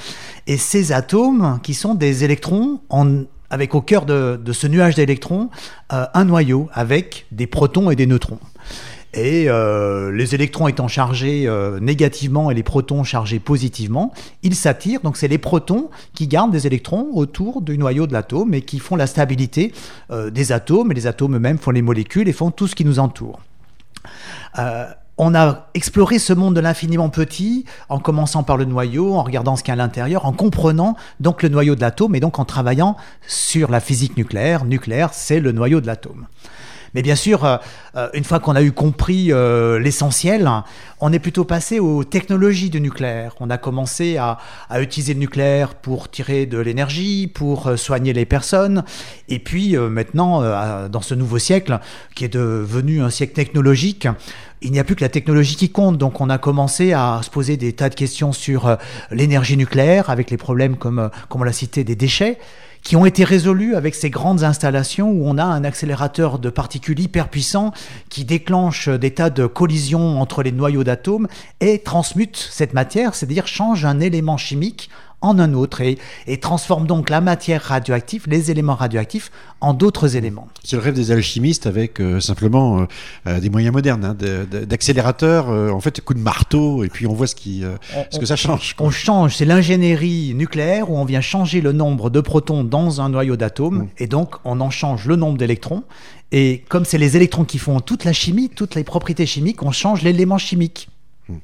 et 0.47 0.57
ces 0.57 0.91
atomes 0.91 1.59
qui 1.63 1.73
sont 1.73 1.95
des 1.95 2.23
électrons 2.23 2.81
avec 3.53 3.75
au 3.75 3.81
cœur 3.81 4.05
de, 4.05 4.39
ce 4.51 4.67
nuage 4.67 4.95
d'électrons 4.95 5.49
euh, 5.93 6.05
un 6.13 6.25
noyau 6.25 6.69
avec 6.73 7.27
des 7.31 7.45
protons 7.45 7.91
et 7.91 7.95
des 7.95 8.07
neutrons. 8.07 8.39
Et 9.13 9.45
euh, 9.47 10.11
les 10.11 10.33
électrons 10.33 10.67
étant 10.67 10.87
chargés 10.87 11.43
euh, 11.45 11.79
négativement 11.79 12.49
et 12.49 12.55
les 12.55 12.63
protons 12.63 13.03
chargés 13.03 13.39
positivement, 13.39 14.11
ils 14.41 14.55
s'attirent. 14.55 15.01
Donc 15.01 15.17
c'est 15.17 15.27
les 15.27 15.37
protons 15.37 15.89
qui 16.13 16.27
gardent 16.27 16.51
des 16.51 16.65
électrons 16.65 17.09
autour 17.13 17.61
du 17.61 17.77
noyau 17.77 18.07
de 18.07 18.13
l'atome 18.13 18.53
et 18.55 18.61
qui 18.61 18.79
font 18.79 18.95
la 18.95 19.05
stabilité 19.05 19.71
euh, 20.11 20.31
des 20.31 20.51
atomes. 20.51 20.91
Et 20.91 20.95
les 20.95 21.05
atomes 21.05 21.35
eux-mêmes 21.35 21.59
font 21.59 21.71
les 21.71 21.83
molécules 21.83 22.27
et 22.27 22.33
font 22.33 22.49
tout 22.49 22.67
ce 22.67 22.75
qui 22.75 22.85
nous 22.85 22.99
entoure. 22.99 23.39
On 25.15 25.35
a 25.35 25.67
exploré 25.75 26.17
ce 26.17 26.33
monde 26.33 26.55
de 26.55 26.59
l'infiniment 26.59 27.09
petit 27.09 27.65
en 27.87 27.99
commençant 27.99 28.41
par 28.41 28.57
le 28.57 28.65
noyau, 28.65 29.13
en 29.13 29.21
regardant 29.21 29.55
ce 29.55 29.61
qu'il 29.61 29.69
y 29.69 29.71
a 29.71 29.73
à 29.73 29.77
l'intérieur, 29.77 30.25
en 30.25 30.31
comprenant 30.31 30.95
donc 31.19 31.43
le 31.43 31.49
noyau 31.49 31.75
de 31.75 31.81
l'atome 31.81 32.15
et 32.15 32.19
donc 32.19 32.39
en 32.39 32.45
travaillant 32.45 32.97
sur 33.27 33.69
la 33.69 33.79
physique 33.79 34.17
nucléaire. 34.17 34.65
Nucléaire, 34.65 35.13
c'est 35.13 35.39
le 35.39 35.51
noyau 35.51 35.81
de 35.81 35.87
l'atome. 35.87 36.25
Mais 36.93 37.01
bien 37.01 37.15
sûr, 37.15 37.43
euh, 37.43 37.57
une 38.13 38.23
fois 38.23 38.39
qu'on 38.39 38.55
a 38.55 38.61
eu 38.61 38.71
compris 38.71 39.31
euh, 39.31 39.79
l'essentiel, 39.79 40.49
on 40.99 41.11
est 41.11 41.19
plutôt 41.19 41.43
passé 41.43 41.79
aux 41.79 42.03
technologies 42.03 42.69
du 42.69 42.79
nucléaire. 42.79 43.35
On 43.39 43.49
a 43.49 43.57
commencé 43.57 44.17
à, 44.17 44.37
à 44.69 44.81
utiliser 44.81 45.13
le 45.13 45.19
nucléaire 45.19 45.75
pour 45.75 46.09
tirer 46.09 46.45
de 46.45 46.59
l'énergie, 46.59 47.27
pour 47.27 47.67
euh, 47.67 47.77
soigner 47.77 48.13
les 48.13 48.25
personnes. 48.25 48.83
Et 49.27 49.39
puis 49.39 49.75
euh, 49.75 49.89
maintenant, 49.89 50.41
euh, 50.43 50.87
dans 50.87 51.01
ce 51.01 51.15
nouveau 51.15 51.39
siècle, 51.39 51.79
qui 52.15 52.25
est 52.25 52.33
devenu 52.33 53.01
un 53.01 53.09
siècle 53.09 53.33
technologique, 53.33 54.07
il 54.63 54.71
n'y 54.71 54.79
a 54.79 54.83
plus 54.83 54.95
que 54.95 55.01
la 55.01 55.09
technologie 55.09 55.55
qui 55.55 55.69
compte. 55.69 55.97
Donc 55.97 56.21
on 56.21 56.29
a 56.29 56.37
commencé 56.37 56.93
à 56.93 57.19
se 57.21 57.29
poser 57.29 57.57
des 57.57 57.73
tas 57.73 57.89
de 57.89 57.95
questions 57.95 58.31
sur 58.31 58.67
euh, 58.67 58.75
l'énergie 59.11 59.57
nucléaire, 59.57 60.09
avec 60.09 60.31
les 60.31 60.37
problèmes 60.37 60.77
comme, 60.77 60.99
euh, 60.99 61.09
comme 61.29 61.41
on 61.41 61.43
l'a 61.43 61.53
cité, 61.53 61.83
des 61.83 61.95
déchets 61.95 62.39
qui 62.83 62.95
ont 62.95 63.05
été 63.05 63.23
résolus 63.23 63.75
avec 63.75 63.95
ces 63.95 64.09
grandes 64.09 64.43
installations 64.43 65.09
où 65.09 65.23
on 65.25 65.37
a 65.37 65.43
un 65.43 65.63
accélérateur 65.63 66.37
de 66.37 66.49
particules 66.49 66.99
hyper 66.99 67.29
puissant 67.29 67.71
qui 68.09 68.25
déclenche 68.25 68.89
des 68.89 69.11
tas 69.11 69.29
de 69.29 69.47
collisions 69.47 70.21
entre 70.21 70.43
les 70.43 70.51
noyaux 70.51 70.83
d'atomes 70.83 71.27
et 71.61 71.79
transmute 71.79 72.37
cette 72.37 72.73
matière, 72.73 73.15
c'est-à-dire 73.15 73.47
change 73.47 73.85
un 73.85 73.99
élément 73.99 74.37
chimique 74.37 74.89
en 75.23 75.39
un 75.39 75.53
autre 75.53 75.81
et, 75.81 75.97
et, 76.27 76.37
transforme 76.37 76.85
donc 76.85 77.09
la 77.09 77.21
matière 77.21 77.63
radioactive, 77.63 78.25
les 78.27 78.51
éléments 78.51 78.75
radioactifs, 78.75 79.31
en 79.61 79.73
d'autres 79.73 80.17
éléments. 80.17 80.49
C'est 80.63 80.75
le 80.75 80.81
rêve 80.81 80.93
des 80.93 81.11
alchimistes 81.11 81.65
avec 81.65 82.01
euh, 82.01 82.19
simplement 82.19 82.85
euh, 83.27 83.39
des 83.39 83.49
moyens 83.49 83.73
modernes, 83.73 84.03
hein, 84.03 84.15
d'accélérateurs, 84.15 85.49
euh, 85.49 85.71
en 85.71 85.79
fait, 85.79 86.01
coup 86.01 86.13
de 86.13 86.19
marteau, 86.19 86.83
et 86.83 86.89
puis 86.89 87.07
on 87.07 87.13
voit 87.13 87.27
ce, 87.27 87.35
qui, 87.35 87.63
on, 87.95 88.05
ce 88.11 88.19
que 88.19 88.25
ça 88.25 88.35
change. 88.35 88.75
Quoi. 88.75 88.87
On 88.87 88.91
change, 88.91 89.37
c'est 89.37 89.45
l'ingénierie 89.45 90.33
nucléaire 90.35 90.91
où 90.91 90.97
on 90.97 91.05
vient 91.05 91.21
changer 91.21 91.61
le 91.61 91.71
nombre 91.71 92.09
de 92.09 92.19
protons 92.19 92.65
dans 92.65 92.99
un 92.99 93.09
noyau 93.09 93.37
d'atomes, 93.37 93.83
mmh. 93.83 93.89
et 93.99 94.07
donc 94.07 94.35
on 94.43 94.59
en 94.59 94.69
change 94.69 95.07
le 95.07 95.15
nombre 95.15 95.37
d'électrons. 95.37 95.83
Et 96.33 96.63
comme 96.67 96.83
c'est 96.83 96.97
les 96.97 97.15
électrons 97.15 97.45
qui 97.45 97.59
font 97.59 97.79
toute 97.79 98.03
la 98.03 98.11
chimie, 98.13 98.49
toutes 98.49 98.75
les 98.75 98.83
propriétés 98.83 99.25
chimiques, 99.25 99.63
on 99.63 99.71
change 99.71 100.01
l'élément 100.01 100.37
chimique. 100.37 100.89
Mmh. 101.29 101.35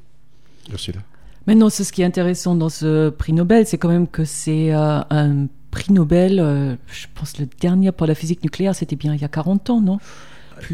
Là. 0.72 1.00
C'est 1.46 1.84
ce 1.84 1.92
qui 1.92 2.02
est 2.02 2.04
intéressant 2.04 2.54
dans 2.54 2.68
ce 2.68 3.10
prix 3.10 3.32
Nobel, 3.32 3.66
c'est 3.66 3.78
quand 3.78 3.88
même 3.88 4.06
que 4.06 4.24
c'est 4.24 4.72
euh, 4.72 5.00
un 5.10 5.46
prix 5.70 5.92
Nobel, 5.92 6.38
euh, 6.38 6.76
je 6.86 7.06
pense 7.14 7.38
le 7.38 7.46
dernier 7.60 7.92
pour 7.92 8.06
la 8.06 8.14
physique 8.14 8.42
nucléaire, 8.42 8.74
c'était 8.74 8.96
bien 8.96 9.14
il 9.14 9.20
y 9.20 9.24
a 9.24 9.28
40 9.28 9.70
ans, 9.70 9.80
non? 9.80 9.98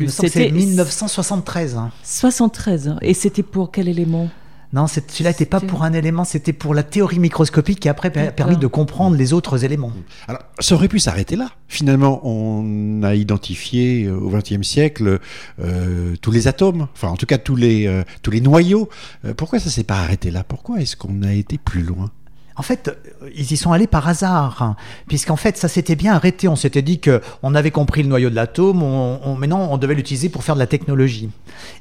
C'était 0.08 0.50
1973. 0.50 1.76
Hein. 1.76 1.92
73, 2.02 2.96
et 3.02 3.14
c'était 3.14 3.42
pour 3.42 3.70
quel 3.70 3.88
élément? 3.88 4.28
Non, 4.76 4.86
celui-là 4.88 5.30
n'était 5.30 5.46
pas 5.46 5.60
pour 5.60 5.84
un 5.84 5.94
élément, 5.94 6.24
c'était 6.24 6.52
pour 6.52 6.74
la 6.74 6.82
théorie 6.82 7.18
microscopique 7.18 7.80
qui 7.80 7.88
après 7.88 8.14
a 8.18 8.30
permis 8.30 8.58
de 8.58 8.66
comprendre 8.66 9.16
les 9.16 9.32
autres 9.32 9.64
éléments. 9.64 9.90
Alors, 10.28 10.42
ça 10.58 10.74
aurait 10.74 10.88
pu 10.88 10.98
s'arrêter 10.98 11.34
là. 11.34 11.48
Finalement, 11.66 12.20
on 12.24 13.02
a 13.02 13.14
identifié 13.14 14.04
euh, 14.04 14.18
au 14.18 14.28
XXe 14.28 14.60
siècle 14.60 15.18
euh, 15.60 16.14
tous 16.20 16.30
les 16.30 16.46
atomes, 16.46 16.88
enfin 16.92 17.08
en 17.08 17.16
tout 17.16 17.24
cas 17.24 17.38
tous 17.38 17.56
les, 17.56 17.86
euh, 17.86 18.02
tous 18.20 18.30
les 18.30 18.42
noyaux. 18.42 18.90
pourquoi 19.38 19.60
ça 19.60 19.70
s'est 19.70 19.82
pas 19.82 19.96
arrêté 19.96 20.30
là? 20.30 20.44
Pourquoi 20.44 20.82
est-ce 20.82 20.94
qu'on 20.94 21.22
a 21.22 21.32
été 21.32 21.56
plus 21.56 21.80
loin? 21.80 22.10
En 22.56 22.62
fait, 22.62 22.90
ils 23.34 23.52
y 23.52 23.56
sont 23.56 23.72
allés 23.72 23.86
par 23.86 24.08
hasard, 24.08 24.62
hein, 24.62 24.76
puisqu'en 25.08 25.36
fait, 25.36 25.58
ça 25.58 25.68
s'était 25.68 25.94
bien 25.94 26.14
arrêté. 26.14 26.48
On 26.48 26.56
s'était 26.56 26.82
dit 26.82 27.00
que 27.00 27.20
on 27.42 27.54
avait 27.54 27.70
compris 27.70 28.02
le 28.02 28.08
noyau 28.08 28.30
de 28.30 28.34
l'atome, 28.34 28.82
on, 28.82 29.36
maintenant 29.36 29.68
on 29.70 29.76
devait 29.76 29.94
l'utiliser 29.94 30.28
pour 30.28 30.42
faire 30.42 30.54
de 30.54 30.60
la 30.60 30.66
technologie. 30.66 31.30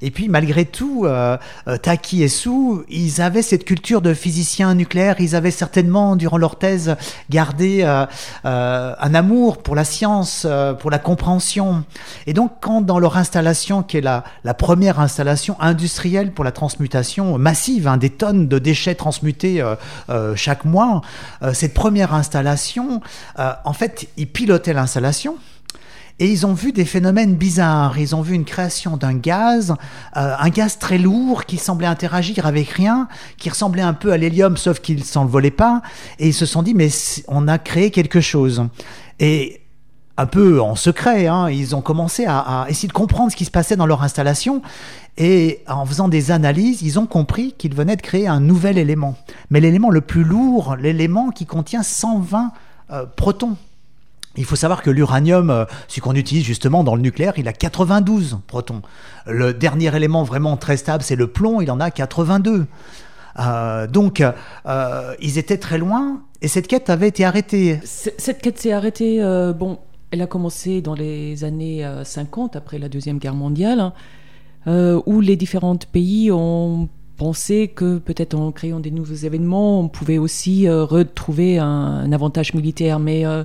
Et 0.01 0.11
puis, 0.11 0.27
malgré 0.27 0.65
tout, 0.65 1.03
euh, 1.05 1.37
euh, 1.67 1.77
Taki 1.77 2.23
et 2.23 2.27
Sou, 2.27 2.83
ils 2.89 3.21
avaient 3.21 3.41
cette 3.41 3.63
culture 3.65 4.01
de 4.01 4.13
physiciens 4.13 4.73
nucléaires. 4.75 5.15
Ils 5.19 5.35
avaient 5.35 5.51
certainement, 5.51 6.15
durant 6.15 6.37
leur 6.37 6.57
thèse, 6.57 6.95
gardé 7.29 7.81
euh, 7.83 8.05
un 8.43 9.13
amour 9.13 9.57
pour 9.57 9.75
la 9.75 9.85
science, 9.85 10.47
pour 10.79 10.91
la 10.91 10.99
compréhension. 10.99 11.83
Et 12.27 12.33
donc, 12.33 12.51
quand 12.61 12.81
dans 12.81 12.99
leur 12.99 13.17
installation, 13.17 13.83
qui 13.83 13.97
est 13.97 14.01
la, 14.01 14.23
la 14.43 14.53
première 14.53 14.99
installation 14.99 15.55
industrielle 15.61 16.31
pour 16.31 16.43
la 16.43 16.51
transmutation 16.51 17.37
massive, 17.37 17.87
hein, 17.87 17.97
des 17.97 18.09
tonnes 18.09 18.47
de 18.47 18.59
déchets 18.59 18.95
transmutés 18.95 19.63
chaque 20.35 20.64
mois, 20.65 21.01
euh, 21.41 21.53
cette 21.53 21.73
première 21.73 22.13
installation, 22.13 23.01
euh, 23.39 23.53
en 23.63 23.73
fait, 23.73 24.07
ils 24.17 24.27
pilotaient 24.27 24.73
l'installation. 24.73 25.37
Et 26.17 26.31
ils 26.31 26.45
ont 26.45 26.53
vu 26.53 26.71
des 26.71 26.85
phénomènes 26.85 27.35
bizarres. 27.35 27.99
Ils 27.99 28.15
ont 28.15 28.21
vu 28.21 28.35
une 28.35 28.45
création 28.45 28.95
d'un 28.95 29.15
gaz, 29.15 29.75
euh, 30.15 30.33
un 30.39 30.49
gaz 30.49 30.79
très 30.79 30.97
lourd 30.97 31.43
qui 31.43 31.57
semblait 31.57 31.87
interagir 31.87 32.45
avec 32.45 32.69
rien, 32.69 33.09
qui 33.37 33.49
ressemblait 33.49 33.81
un 33.81 33.93
peu 33.93 34.13
à 34.13 34.17
l'hélium, 34.17 34.55
sauf 34.55 34.79
qu'il 34.79 35.03
s'envolait 35.03 35.51
pas. 35.51 35.81
Et 36.19 36.27
ils 36.27 36.33
se 36.33 36.45
sont 36.45 36.63
dit, 36.63 36.73
mais 36.73 36.87
on 37.27 37.49
a 37.49 37.57
créé 37.57 37.91
quelque 37.91 38.21
chose. 38.21 38.65
Et 39.19 39.64
un 40.17 40.25
peu 40.25 40.61
en 40.61 40.75
secret, 40.75 41.27
hein, 41.27 41.49
ils 41.49 41.75
ont 41.75 41.81
commencé 41.81 42.25
à, 42.25 42.65
essayer 42.69 42.87
de 42.87 42.93
comprendre 42.93 43.31
ce 43.31 43.35
qui 43.35 43.45
se 43.45 43.51
passait 43.51 43.75
dans 43.75 43.85
leur 43.85 44.01
installation. 44.01 44.61
Et 45.17 45.61
en 45.67 45.85
faisant 45.85 46.07
des 46.07 46.31
analyses, 46.31 46.81
ils 46.81 46.99
ont 46.99 47.05
compris 47.05 47.53
qu'ils 47.57 47.73
venaient 47.73 47.95
de 47.95 48.01
créer 48.01 48.27
un 48.27 48.39
nouvel 48.39 48.77
élément. 48.77 49.15
Mais 49.49 49.59
l'élément 49.59 49.89
le 49.89 50.01
plus 50.01 50.23
lourd, 50.23 50.75
l'élément 50.77 51.31
qui 51.31 51.45
contient 51.45 51.83
120 51.83 52.51
euh, 52.91 53.05
protons. 53.15 53.57
Il 54.37 54.43
faut 54.43 54.57
savoir 54.57 54.81
que 54.81 54.89
l'uranium, 54.89 55.49
euh, 55.49 55.65
ce 55.87 56.01
qu'on 56.01 56.15
utilise 56.15 56.43
justement 56.43 56.83
dans 56.83 56.95
le 56.95 57.01
nucléaire, 57.01 57.33
il 57.37 57.47
a 57.47 57.53
92 57.53 58.39
protons. 58.47 58.81
Le 59.25 59.53
dernier 59.53 59.95
élément 59.95 60.23
vraiment 60.23 60.57
très 60.57 60.77
stable, 60.77 61.03
c'est 61.03 61.15
le 61.15 61.27
plomb, 61.27 61.61
il 61.61 61.71
en 61.71 61.79
a 61.79 61.91
82. 61.91 62.67
Euh, 63.37 63.87
donc, 63.87 64.23
ils 65.19 65.37
étaient 65.37 65.57
très 65.57 65.77
loin 65.77 66.21
et 66.41 66.47
cette 66.47 66.67
quête 66.67 66.89
avait 66.89 67.07
été 67.09 67.25
arrêtée. 67.25 67.79
Cette 67.83 68.41
quête 68.41 68.59
s'est 68.59 68.73
arrêtée, 68.73 69.21
bon, 69.57 69.79
elle 70.15 70.21
a 70.21 70.27
commencé 70.27 70.81
dans 70.81 70.95
les 70.95 71.43
années 71.43 71.85
50, 72.03 72.55
après 72.55 72.79
la 72.79 72.89
Deuxième 72.89 73.19
Guerre 73.19 73.35
mondiale. 73.35 73.79
Hein. 73.79 73.93
Euh, 74.67 74.99
où 75.05 75.21
les 75.21 75.35
différents 75.35 75.75
pays 75.75 76.31
ont 76.31 76.89
pensé 77.17 77.67
que 77.67 77.99
peut-être 77.99 78.33
en 78.33 78.51
créant 78.51 78.79
des 78.79 78.89
nouveaux 78.89 79.13
événements, 79.13 79.79
on 79.79 79.87
pouvait 79.87 80.17
aussi 80.17 80.67
euh, 80.67 80.83
retrouver 80.83 81.59
un, 81.59 82.11
avantage 82.11 82.55
militaire. 82.55 82.99
Mais 82.99 83.27
euh, 83.27 83.43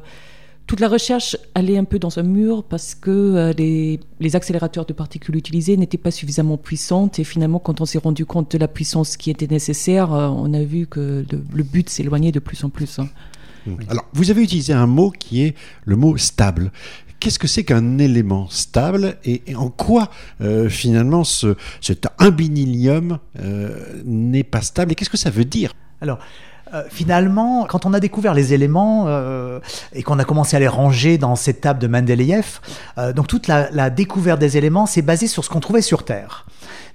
toute 0.67 0.81
la 0.81 0.89
recherche 0.89 1.37
allait 1.55 1.77
un 1.77 1.85
peu 1.85 1.99
dans 1.99 2.19
un 2.19 2.23
mur 2.23 2.65
parce 2.65 2.95
que 2.95 3.53
les, 3.59 4.01
les, 4.19 4.37
accélérateurs 4.37 4.87
de 4.87 4.95
particules 4.95 5.37
utilisés 5.37 5.77
n'étaient 5.77 5.99
pas 5.99 6.11
suffisamment 6.11 6.57
puissants. 6.57 7.11
Et 7.19 7.25
finalement, 7.25 7.59
quand 7.59 7.83
on 7.83 7.85
s'est 7.85 7.99
rendu 7.99 8.25
compte 8.25 8.53
de 8.53 8.59
la 8.59 8.69
puissance 8.69 9.19
qui 9.19 9.31
était 9.31 9.49
nécessaire, 9.49 10.11
on 10.13 10.55
a 10.55 10.63
vu 10.63 10.87
que 10.87 11.27
le, 11.31 11.63
but 11.63 11.91
s'éloignait 11.91 12.33
de 12.33 12.41
plus 12.41 12.65
en 12.65 12.71
plus. 12.71 12.99
Hein. 12.99 13.09
Alors, 13.89 14.07
vous 14.13 14.31
avez 14.31 14.43
utilisé 14.43 14.73
un 14.73 14.87
mot 14.87 15.11
qui 15.11 15.43
est 15.43 15.55
le 15.85 15.97
mot 15.97 16.17
stable. 16.17 16.73
Qu'est-ce 17.19 17.39
que 17.39 17.47
c'est 17.47 17.65
qu'un 17.65 17.99
élément 17.99 18.49
stable 18.49 19.19
et, 19.25 19.43
en 19.55 19.69
quoi 19.69 20.11
euh, 20.41 20.71
finalement 20.71 21.23
ce, 21.23 21.55
cet 21.83 22.07
imbinilium 22.19 23.19
euh, 23.39 24.01
n'est 24.05 24.43
pas 24.45 24.63
stable 24.63 24.93
et 24.93 24.95
qu'est-ce 24.95 25.11
que 25.11 25.19
ça 25.19 25.29
veut 25.29 25.45
dire? 25.45 25.75
Euh, 26.73 26.83
finalement, 26.89 27.67
quand 27.69 27.87
on 27.87 27.95
a 27.95 28.01
découvert 28.01 28.35
les 28.35 28.55
éléments 28.55 29.09
et 29.93 30.03
qu'on 30.03 30.19
a 30.19 30.25
commencé 30.25 30.57
à 30.57 30.61
les 30.61 30.69
ranger 30.69 31.19
dans 31.19 31.37
cette 31.37 31.61
table 31.61 31.79
de 31.79 31.87
Mendeleïev, 31.87 32.61
donc 33.15 33.27
toute 33.27 33.49
la, 33.49 33.91
découverte 33.91 34.39
des 34.39 34.57
éléments 34.57 34.87
s'est 34.87 35.03
basée 35.03 35.27
sur 35.27 35.45
ce 35.45 35.51
qu'on 35.51 35.61
trouvait 35.61 35.83
sur 35.83 36.05
Terre. 36.05 36.47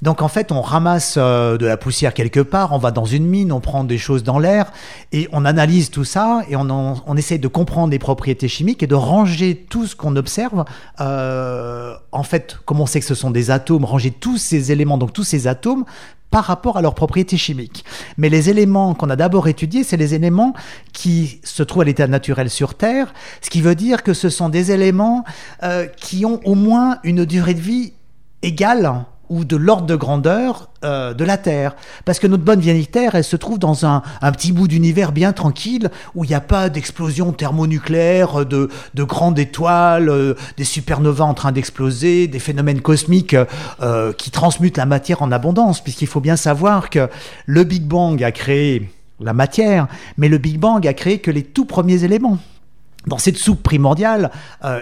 Donc 0.01 0.21
en 0.21 0.27
fait, 0.27 0.51
on 0.51 0.61
ramasse 0.61 1.15
euh, 1.17 1.57
de 1.57 1.65
la 1.65 1.77
poussière 1.77 2.13
quelque 2.13 2.39
part, 2.39 2.73
on 2.73 2.77
va 2.77 2.91
dans 2.91 3.05
une 3.05 3.25
mine, 3.25 3.51
on 3.51 3.59
prend 3.59 3.83
des 3.83 3.97
choses 3.97 4.23
dans 4.23 4.39
l'air 4.39 4.71
et 5.11 5.27
on 5.31 5.45
analyse 5.45 5.89
tout 5.89 6.03
ça 6.03 6.43
et 6.49 6.55
on, 6.55 6.67
on 6.69 7.17
essaie 7.17 7.37
de 7.37 7.47
comprendre 7.47 7.91
les 7.91 7.99
propriétés 7.99 8.47
chimiques 8.47 8.83
et 8.83 8.87
de 8.87 8.95
ranger 8.95 9.65
tout 9.69 9.87
ce 9.87 9.95
qu'on 9.95 10.15
observe. 10.15 10.65
Euh, 10.99 11.95
en 12.11 12.23
fait, 12.23 12.57
comme 12.65 12.81
on 12.81 12.85
sait 12.85 12.99
que 12.99 13.05
ce 13.05 13.15
sont 13.15 13.31
des 13.31 13.51
atomes, 13.51 13.85
ranger 13.85 14.11
tous 14.11 14.37
ces 14.37 14.71
éléments, 14.71 14.97
donc 14.97 15.13
tous 15.13 15.23
ces 15.23 15.47
atomes 15.47 15.85
par 16.35 16.43
rapport 16.43 16.75
à 16.75 16.81
leurs 16.81 16.95
propriétés 16.95 17.37
chimiques. 17.37 17.85
Mais 18.17 18.27
les 18.27 18.49
éléments 18.49 18.93
qu'on 18.93 19.09
a 19.09 19.15
d'abord 19.15 19.47
étudiés, 19.47 19.85
c'est 19.85 19.95
les 19.95 20.15
éléments 20.15 20.53
qui 20.91 21.39
se 21.45 21.63
trouvent 21.63 21.83
à 21.83 21.85
l'état 21.85 22.07
naturel 22.07 22.49
sur 22.49 22.73
Terre, 22.73 23.13
ce 23.39 23.49
qui 23.49 23.61
veut 23.61 23.73
dire 23.73 24.03
que 24.03 24.13
ce 24.13 24.27
sont 24.27 24.49
des 24.49 24.73
éléments 24.73 25.23
euh, 25.63 25.85
qui 25.85 26.25
ont 26.25 26.41
au 26.43 26.55
moins 26.55 26.97
une 27.05 27.23
durée 27.23 27.53
de 27.53 27.61
vie 27.61 27.93
égale 28.41 29.05
ou 29.29 29.45
de 29.45 29.55
l'ordre 29.55 29.87
de 29.87 29.95
grandeur 29.95 30.69
euh, 30.83 31.13
de 31.13 31.23
la 31.23 31.37
Terre. 31.37 31.75
Parce 32.05 32.19
que 32.19 32.27
notre 32.27 32.43
bonne 32.43 32.59
vieille 32.59 32.87
Terre, 32.87 33.15
elle 33.15 33.23
se 33.23 33.35
trouve 33.35 33.59
dans 33.59 33.85
un, 33.85 34.01
petit 34.31 34.51
bout 34.51 34.67
d'univers 34.67 35.11
bien 35.11 35.33
tranquille, 35.33 35.89
où 36.13 36.23
il 36.23 36.27
n'y 36.27 36.35
a 36.35 36.41
pas 36.41 36.69
d'explosion 36.69 37.31
thermonucléaire, 37.31 38.45
de, 38.45 38.69
de 38.93 39.03
grandes 39.03 39.39
étoiles, 39.39 40.09
euh, 40.09 40.35
des 40.57 40.63
supernovas 40.63 41.25
en 41.25 41.33
train 41.33 41.51
d'exploser, 41.51 42.27
des 42.27 42.39
phénomènes 42.39 42.81
cosmiques 42.81 43.35
euh, 43.81 44.13
qui 44.13 44.31
transmutent 44.31 44.77
la 44.77 44.85
matière 44.85 45.21
en 45.21 45.31
abondance, 45.31 45.81
puisqu'il 45.81 46.07
faut 46.07 46.21
bien 46.21 46.35
savoir 46.35 46.89
que 46.89 47.09
le 47.45 47.63
Big 47.63 47.83
Bang 47.83 48.21
a 48.23 48.31
créé 48.31 48.89
la 49.19 49.33
matière, 49.33 49.87
mais 50.17 50.29
le 50.29 50.37
Big 50.37 50.59
Bang 50.59 50.85
a 50.85 50.93
créé 50.93 51.19
que 51.19 51.31
les 51.31 51.43
tout 51.43 51.65
premiers 51.65 52.03
éléments. 52.03 52.37
Dans 53.07 53.17
cette 53.17 53.37
soupe 53.37 53.61
primordiale, 53.61 54.31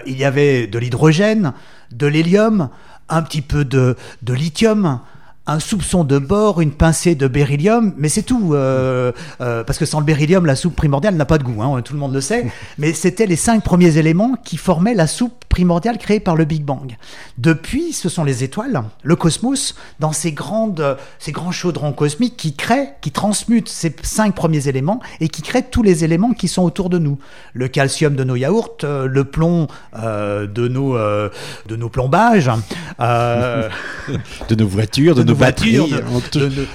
il 0.06 0.16
y 0.16 0.24
avait 0.24 0.66
de 0.66 0.78
l'hydrogène, 0.78 1.52
de 1.92 2.06
l'hélium, 2.06 2.70
un 3.08 3.22
petit 3.22 3.42
peu 3.42 3.64
de, 3.64 3.96
de 4.22 4.34
lithium, 4.34 5.00
un 5.46 5.60
soupçon 5.60 6.04
de 6.04 6.18
bore, 6.18 6.60
une 6.62 6.70
pincée 6.70 7.14
de 7.14 7.28
beryllium, 7.28 7.92
mais 7.98 8.08
c'est 8.08 8.22
tout. 8.22 8.54
Euh, 8.54 9.12
euh, 9.40 9.62
parce 9.62 9.78
que 9.78 9.84
sans 9.84 10.00
le 10.00 10.06
beryllium, 10.06 10.46
la 10.46 10.56
soupe 10.56 10.74
primordiale 10.74 11.16
n'a 11.16 11.26
pas 11.26 11.36
de 11.36 11.44
goût, 11.44 11.62
hein, 11.62 11.82
tout 11.82 11.92
le 11.92 11.98
monde 11.98 12.14
le 12.14 12.20
sait. 12.20 12.46
Mais 12.78 12.92
c'était 12.92 13.26
les 13.26 13.36
cinq 13.36 13.62
premiers 13.62 13.98
éléments 13.98 14.34
qui 14.42 14.56
formaient 14.56 14.94
la 14.94 15.06
soupe 15.06 15.44
primordiale 15.48 15.98
créée 15.98 16.20
par 16.20 16.34
le 16.34 16.44
Big 16.44 16.64
Bang. 16.64 16.96
Depuis, 17.38 17.92
ce 17.92 18.08
sont 18.08 18.24
les 18.24 18.42
étoiles, 18.42 18.82
le 19.02 19.16
cosmos, 19.16 19.74
dans 20.00 20.12
ces, 20.12 20.32
grandes, 20.32 20.96
ces 21.18 21.30
grands 21.30 21.52
chaudrons 21.52 21.92
cosmiques 21.92 22.36
qui 22.36 22.54
créent, 22.54 22.94
qui 23.02 23.12
transmutent 23.12 23.68
ces 23.68 23.94
cinq 24.02 24.34
premiers 24.34 24.66
éléments 24.66 25.00
et 25.20 25.28
qui 25.28 25.42
créent 25.42 25.68
tous 25.70 25.82
les 25.82 26.04
éléments 26.04 26.32
qui 26.32 26.48
sont 26.48 26.62
autour 26.62 26.90
de 26.90 26.98
nous. 26.98 27.18
Le 27.52 27.68
calcium 27.68 28.16
de 28.16 28.24
nos 28.24 28.34
yaourts, 28.34 28.78
euh, 28.82 29.06
le 29.06 29.24
plomb 29.24 29.68
de, 29.94 30.68
nos, 30.68 30.96
de 30.96 31.76
nos 31.76 31.88
plombages. 31.88 32.50
de 32.98 34.54
nos 34.56 34.66
voitures, 34.66 35.14
de, 35.14 35.22
nos 35.22 35.33
voitures. 35.34 35.88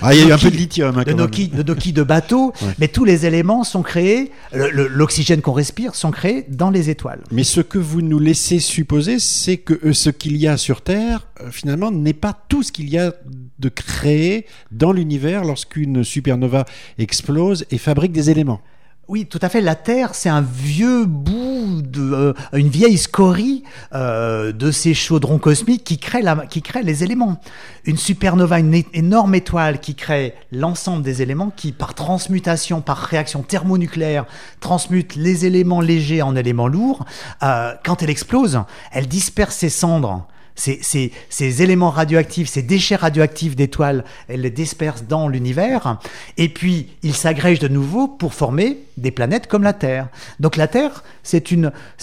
ah, 0.02 0.14
il 0.14 0.22
y 0.22 0.24
a 0.24 0.28
eu 0.28 0.32
un 0.32 0.38
peu 0.38 0.52
de 0.52 0.56
lithium. 0.56 0.98
Hein, 0.98 1.04
de, 1.04 1.14
nos 1.14 1.28
quilles, 1.28 1.50
de, 1.94 2.04
bateaux. 2.04 2.54
Mais 2.80 2.88
tous 2.88 3.06
les 3.06 3.26
éléments 3.26 3.64
sont 3.64 3.82
créés, 3.82 4.32
l'oxygène 4.54 5.42
qu'on 5.42 5.54
respire, 5.54 5.96
sont 5.96 6.12
créés 6.12 6.46
dans 6.48 6.70
les 6.70 6.90
étoiles. 6.90 7.22
Mais 7.32 7.44
ce 7.44 7.62
que 7.62 7.78
vous 7.78 8.02
nous 8.02 8.20
laissez 8.20 8.60
supposer, 8.60 9.20
c'est 9.20 9.58
que 9.58 9.80
euh, 9.84 9.94
ce 9.94 10.10
qu'il 10.10 10.38
y 10.38 10.48
a 10.48 10.58
sur 10.58 10.82
Terre, 10.82 11.28
euh, 11.42 11.50
finalement, 11.52 11.92
n'est 11.92 12.14
pas 12.14 12.38
tout 12.48 12.64
ce 12.64 12.72
qu'il 12.72 12.90
y 12.90 12.98
a 12.98 13.14
de 13.60 13.70
créé 13.70 14.46
dans 14.72 14.92
l'univers 14.92 15.44
lorsqu'une 15.44 16.04
supernova 16.04 16.66
explose 16.98 17.66
et 17.72 17.78
fabrique 17.78 18.12
des 18.12 18.30
éléments. 18.30 18.62
Oui, 19.10 19.26
tout 19.26 19.40
à 19.42 19.50
fait. 19.50 19.60
La 19.60 19.74
Terre, 19.74 20.14
c'est 20.14 20.30
un 20.30 20.42
vieux 20.42 21.06
bout, 21.06 21.49
euh, 21.98 22.34
une 22.54 22.70
vieille 22.70 22.98
scorie 22.98 23.64
euh, 23.94 24.52
de 24.52 24.72
ces 24.72 24.94
chaudrons 24.94 25.38
cosmiques 25.38 25.84
qui 25.84 25.98
créent, 25.98 26.22
la, 26.22 26.36
qui 26.48 26.62
créent 26.62 26.84
les 26.84 27.04
éléments. 27.04 27.40
Une 27.86 27.98
supernova, 27.98 28.60
une 28.60 28.84
énorme 28.94 29.36
étoile 29.36 29.80
qui 29.80 29.96
crée 29.96 30.34
l'ensemble 30.52 31.04
des 31.04 31.22
éléments 31.22 31.52
qui, 31.56 31.72
par 31.72 31.94
transmutation, 31.94 32.82
par 32.82 32.98
réaction 32.98 33.42
thermonucléaire, 33.42 34.26
transmute 34.60 35.16
les 35.16 35.46
éléments 35.46 35.82
légers 35.82 36.22
en 36.22 36.36
éléments 36.36 36.68
lourds. 36.68 37.06
Euh, 37.44 37.74
quand 37.84 38.04
elle 38.04 38.10
explose, 38.10 38.62
elle 38.92 39.08
disperse 39.08 39.56
ses 39.56 39.70
cendres 39.70 40.28
ces, 40.60 41.62
éléments 41.62 41.90
radioactifs, 41.90 42.50
ces 42.50 42.62
déchets 42.62 42.96
radioactifs 42.96 43.56
d'étoiles, 43.56 44.04
elles 44.28 44.42
les 44.42 44.50
dispersent 44.50 45.04
dans 45.04 45.28
l'univers, 45.28 45.98
et 46.38 46.50
puis 46.50 46.88
ils 47.02 47.16
s'agrègent 47.16 47.60
de 47.60 47.68
nouveau 47.68 48.08
pour 48.08 48.34
former 48.34 48.80
des 48.98 49.12
planètes 49.12 49.48
comme 49.48 49.64
la 49.64 49.74
Terre. 49.74 50.10
Donc 50.40 50.58
la 50.58 50.68
Terre, 50.68 51.04
c'est 51.24 51.52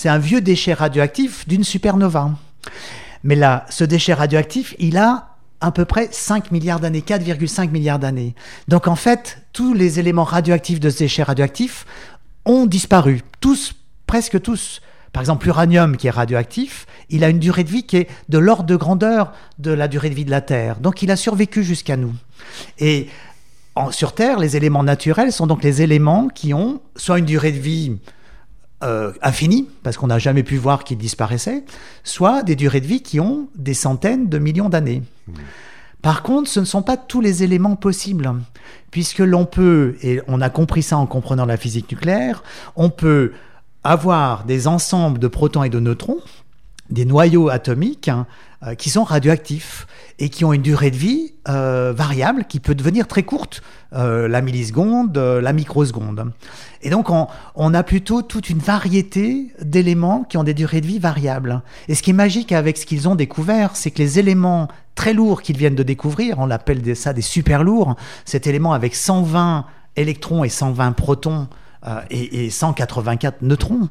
un 0.06 0.18
vieux 0.18 0.40
déchet 0.40 0.72
radioactif 0.72 1.46
d'une 1.46 1.64
supernova. 1.64 2.30
Mais 3.24 3.34
là, 3.34 3.66
ce 3.70 3.84
déchet 3.84 4.14
radioactif, 4.14 4.74
il 4.78 4.96
a 4.96 5.36
à 5.60 5.70
peu 5.72 5.84
près 5.84 6.08
5 6.10 6.50
milliards 6.50 6.80
d'années, 6.80 7.00
4,5 7.00 7.70
milliards 7.70 7.98
d'années. 7.98 8.34
Donc 8.68 8.88
en 8.88 8.96
fait, 8.96 9.38
tous 9.52 9.74
les 9.74 9.98
éléments 9.98 10.24
radioactifs 10.24 10.80
de 10.80 10.90
ce 10.90 10.98
déchet 10.98 11.22
radioactif 11.22 11.86
ont 12.44 12.66
disparu, 12.66 13.22
tous, 13.40 13.74
presque 14.06 14.40
tous. 14.40 14.80
Par 15.16 15.22
exemple, 15.22 15.46
l'uranium 15.46 15.96
qui 15.96 16.08
est 16.08 16.10
radioactif, 16.10 16.86
il 17.08 17.24
a 17.24 17.30
une 17.30 17.38
durée 17.38 17.64
de 17.64 17.70
vie 17.70 17.84
qui 17.84 17.96
est 17.96 18.08
de 18.28 18.36
l'ordre 18.36 18.64
de 18.64 18.76
grandeur 18.76 19.32
de 19.58 19.70
la 19.70 19.88
durée 19.88 20.10
de 20.10 20.14
vie 20.14 20.26
de 20.26 20.30
la 20.30 20.42
Terre. 20.42 20.78
Donc 20.78 21.00
il 21.00 21.10
a 21.10 21.16
survécu 21.16 21.64
jusqu'à 21.64 21.96
nous. 21.96 22.12
Et 22.78 23.08
sur 23.92 24.14
Terre, 24.14 24.38
les 24.38 24.58
éléments 24.58 24.82
naturels 24.82 25.32
sont 25.32 25.46
donc 25.46 25.64
les 25.64 25.80
éléments 25.80 26.28
qui 26.28 26.52
ont 26.52 26.82
soit 26.96 27.18
une 27.18 27.24
durée 27.24 27.52
de 27.52 27.58
vie 27.58 27.96
euh, 28.84 29.14
infinie, 29.22 29.66
parce 29.82 29.96
qu'on 29.96 30.08
n'a 30.08 30.18
jamais 30.18 30.42
pu 30.42 30.58
voir 30.58 30.84
qu'ils 30.84 30.98
disparaissaient, 30.98 31.64
soit 32.04 32.42
des 32.42 32.54
durées 32.54 32.82
de 32.82 32.86
vie 32.86 33.00
qui 33.00 33.18
ont 33.18 33.48
des 33.54 33.72
centaines 33.72 34.28
de 34.28 34.36
millions 34.36 34.68
d'années. 34.68 35.02
Mmh. 35.28 35.32
Par 36.02 36.22
contre, 36.22 36.50
ce 36.50 36.60
ne 36.60 36.66
sont 36.66 36.82
pas 36.82 36.98
tous 36.98 37.22
les 37.22 37.42
éléments 37.42 37.76
possibles, 37.76 38.34
puisque 38.90 39.20
l'on 39.20 39.46
peut, 39.46 39.96
et 40.02 40.20
on 40.28 40.42
a 40.42 40.50
compris 40.50 40.82
ça 40.82 40.98
en 40.98 41.06
comprenant 41.06 41.46
la 41.46 41.56
physique 41.56 41.90
nucléaire, 41.90 42.44
on 42.76 42.90
peut 42.90 43.32
avoir 43.86 44.44
des 44.44 44.66
ensembles 44.66 45.18
de 45.18 45.28
protons 45.28 45.62
et 45.62 45.70
de 45.70 45.80
neutrons, 45.80 46.20
des 46.90 47.04
noyaux 47.04 47.48
atomiques, 47.48 48.08
hein, 48.08 48.26
euh, 48.62 48.74
qui 48.74 48.88
sont 48.88 49.04
radioactifs 49.04 49.86
et 50.18 50.30
qui 50.30 50.42
ont 50.44 50.52
une 50.54 50.62
durée 50.62 50.90
de 50.90 50.96
vie 50.96 51.34
euh, 51.46 51.92
variable 51.94 52.46
qui 52.48 52.58
peut 52.58 52.74
devenir 52.74 53.06
très 53.06 53.22
courte, 53.22 53.62
euh, 53.92 54.28
la 54.28 54.40
milliseconde, 54.40 55.16
la 55.18 55.52
microseconde. 55.52 56.32
Et 56.80 56.88
donc 56.88 57.10
on, 57.10 57.74
a 57.74 57.82
plutôt 57.82 58.22
toute 58.22 58.48
une 58.48 58.58
variété 58.58 59.52
d'éléments 59.60 60.24
qui 60.24 60.38
ont 60.38 60.42
des 60.42 60.54
durées 60.54 60.80
de 60.80 60.86
vie 60.86 60.98
variables. 60.98 61.62
Et 61.88 61.94
ce 61.94 62.02
qui 62.02 62.10
est 62.10 62.14
magique 62.14 62.50
avec 62.50 62.78
ce 62.78 62.86
qu'ils 62.86 63.08
ont 63.08 63.14
découvert, 63.14 63.76
c'est 63.76 63.90
que 63.90 63.98
les 63.98 64.18
éléments 64.18 64.68
très 64.94 65.12
lourds 65.12 65.42
qu'ils 65.42 65.58
viennent 65.58 65.74
de 65.74 65.82
découvrir, 65.82 66.38
on 66.38 66.50
appelle 66.50 66.96
ça 66.96 67.12
des 67.12 67.20
super 67.20 67.62
lourds, 67.62 67.94
cet 68.24 68.46
élément 68.46 68.72
avec 68.72 68.94
120 68.94 69.66
électrons 69.96 70.44
et 70.44 70.48
120 70.48 70.92
protons, 70.92 71.48
euh, 71.86 72.00
et, 72.10 72.50
184 72.50 73.42
neutrons. 73.42 73.88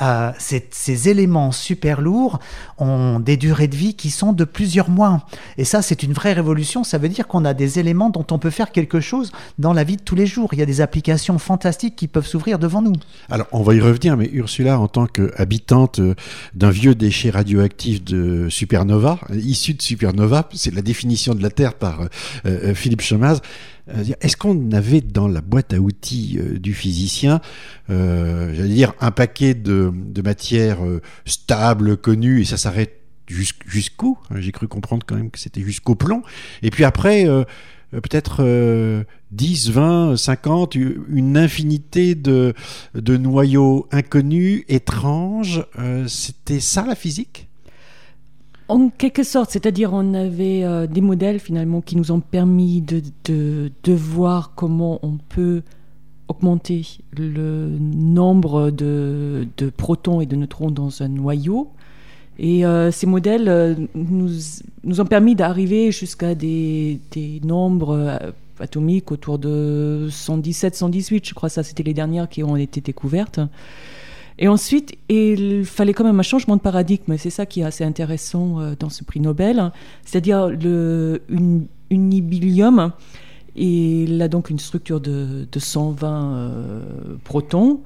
Euh, 0.00 0.32
ces 0.38 1.08
éléments 1.08 1.52
super 1.52 2.00
lourds 2.00 2.38
ont 2.78 3.20
des 3.20 3.36
durées 3.36 3.68
de 3.68 3.76
vie 3.76 3.94
qui 3.94 4.10
sont 4.10 4.32
de 4.32 4.44
plusieurs 4.44 4.90
mois. 4.90 5.26
Et 5.58 5.64
ça, 5.64 5.82
c'est 5.82 6.02
une 6.02 6.12
vraie 6.12 6.32
révolution. 6.32 6.84
Ça 6.84 6.98
veut 6.98 7.08
dire 7.08 7.26
qu'on 7.26 7.44
a 7.44 7.54
des 7.54 7.78
éléments 7.78 8.10
dont 8.10 8.26
on 8.30 8.38
peut 8.38 8.50
faire 8.50 8.72
quelque 8.72 9.00
chose 9.00 9.32
dans 9.58 9.72
la 9.72 9.84
vie 9.84 9.96
de 9.96 10.02
tous 10.02 10.14
les 10.14 10.26
jours. 10.26 10.50
Il 10.52 10.58
y 10.58 10.62
a 10.62 10.66
des 10.66 10.80
applications 10.80 11.38
fantastiques 11.38 11.96
qui 11.96 12.08
peuvent 12.08 12.26
s'ouvrir 12.26 12.58
devant 12.58 12.82
nous. 12.82 12.94
Alors, 13.30 13.46
on 13.52 13.62
va 13.62 13.74
y 13.74 13.80
revenir, 13.80 14.16
mais 14.16 14.28
Ursula, 14.32 14.78
en 14.78 14.88
tant 14.88 15.06
qu'habitante 15.06 16.00
euh, 16.00 16.14
d'un 16.54 16.70
vieux 16.70 16.94
déchet 16.94 17.30
radioactif 17.30 18.04
de 18.04 18.48
supernova, 18.48 19.18
issu 19.32 19.74
de 19.74 19.82
supernova, 19.82 20.48
c'est 20.54 20.74
la 20.74 20.82
définition 20.82 21.34
de 21.34 21.42
la 21.42 21.50
Terre 21.50 21.74
par 21.74 22.00
Philippe 22.74 23.02
Chomaz, 23.02 23.36
euh, 23.36 23.40
est-ce 24.20 24.36
qu'on 24.36 24.72
avait 24.72 25.00
dans 25.00 25.28
la 25.28 25.40
boîte 25.40 25.72
à 25.72 25.78
outils 25.78 26.38
euh, 26.38 26.58
du 26.58 26.74
physicien, 26.74 27.40
euh, 27.90 28.52
j'allais 28.54 28.74
dire, 28.74 28.94
un 29.00 29.10
paquet 29.10 29.54
de, 29.54 29.92
matières 30.24 30.78
stables, 31.24 31.96
connues, 31.96 32.40
et 32.40 32.44
ça 32.44 32.56
s'arrête 32.56 33.00
jusqu'où 33.28 34.18
J'ai 34.36 34.52
cru 34.52 34.68
comprendre 34.68 35.04
quand 35.06 35.16
même 35.16 35.30
que 35.30 35.38
c'était 35.38 35.62
jusqu'au 35.62 35.94
plomb. 35.94 36.22
Et 36.62 36.70
puis 36.70 36.84
après, 36.84 37.26
peut-être 37.90 39.04
10, 39.30 39.70
20, 39.70 40.16
50, 40.16 40.74
une 40.74 41.36
infinité 41.36 42.14
de 42.14 42.54
noyaux 42.94 43.88
inconnus, 43.92 44.64
étranges. 44.68 45.64
c'était 46.08 46.60
ça 46.60 46.84
la 46.86 46.94
physique? 46.94 47.45
En 48.68 48.88
quelque 48.88 49.22
sorte, 49.22 49.50
c'est-à-dire 49.50 49.92
on 49.92 50.14
avait 50.14 50.64
euh, 50.64 50.86
des 50.86 51.00
modèles 51.00 51.38
finalement 51.38 51.80
qui 51.80 51.96
nous 51.96 52.10
ont 52.10 52.20
permis 52.20 52.80
de, 52.80 53.02
de, 53.24 53.92
voir 53.92 54.52
comment 54.56 54.98
on 55.02 55.18
peut 55.28 55.62
augmenter 56.28 56.82
le 57.16 57.68
nombre 57.78 58.70
de, 58.70 59.46
de, 59.56 59.70
protons 59.70 60.20
et 60.20 60.26
de 60.26 60.34
neutrons 60.34 60.70
dans 60.70 61.02
un 61.02 61.08
noyau. 61.08 61.70
Et 62.38 62.66
euh, 62.66 62.90
ces 62.90 63.06
modèles 63.06 63.48
euh, 63.48 63.74
nous, 63.94 64.30
nous, 64.82 65.00
ont 65.00 65.06
permis 65.06 65.36
d'arriver 65.36 65.92
jusqu'à 65.92 66.34
des, 66.34 67.00
des, 67.12 67.40
nombres 67.44 68.18
atomiques 68.58 69.12
autour 69.12 69.38
de 69.38 70.08
117, 70.10 70.74
118, 70.74 71.28
je 71.28 71.34
crois 71.34 71.48
ça 71.48 71.62
c'était 71.62 71.82
les 71.82 71.94
dernières 71.94 72.28
qui 72.28 72.42
ont 72.42 72.56
été 72.56 72.80
découvertes. 72.80 73.38
Et 74.38 74.48
ensuite, 74.48 74.96
il 75.08 75.64
fallait 75.64 75.94
quand 75.94 76.04
même 76.04 76.20
un 76.20 76.24
changement 76.24 76.56
de 76.56 76.60
paradigme. 76.60 77.16
C'est 77.16 77.30
ça 77.30 77.46
qui 77.46 77.60
est 77.60 77.64
assez 77.64 77.84
intéressant 77.84 78.60
euh, 78.60 78.74
dans 78.78 78.90
ce 78.90 79.02
prix 79.02 79.20
Nobel. 79.20 79.72
C'est-à-dire 80.04 80.48
le 80.48 81.22
unibilium. 81.90 82.92
Il 83.54 84.20
a 84.20 84.28
donc 84.28 84.50
une 84.50 84.58
structure 84.58 85.00
de, 85.00 85.46
120 85.56 86.34
euh, 86.34 86.82
protons 87.24 87.80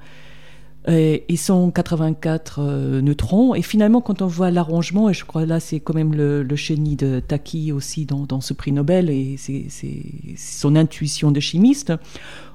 et, 0.87 1.35
184 1.35 2.59
euh, 2.59 3.01
neutrons. 3.01 3.53
Et 3.55 3.61
finalement, 3.61 4.01
quand 4.01 4.21
on 4.21 4.27
voit 4.27 4.51
l'arrangement, 4.51 5.09
et 5.09 5.13
je 5.13 5.25
crois 5.25 5.45
là, 5.45 5.59
c'est 5.59 5.79
quand 5.79 5.93
même 5.93 6.13
le, 6.13 6.43
le 6.43 6.55
génie 6.55 6.95
de 6.95 7.19
Taki 7.19 7.71
aussi 7.71 8.05
dans, 8.05 8.41
ce 8.41 8.53
prix 8.53 8.71
Nobel 8.71 9.09
et 9.09 9.35
c'est 9.37 9.67
son 10.37 10.75
intuition 10.75 11.31
de 11.31 11.39
chimiste, 11.39 11.93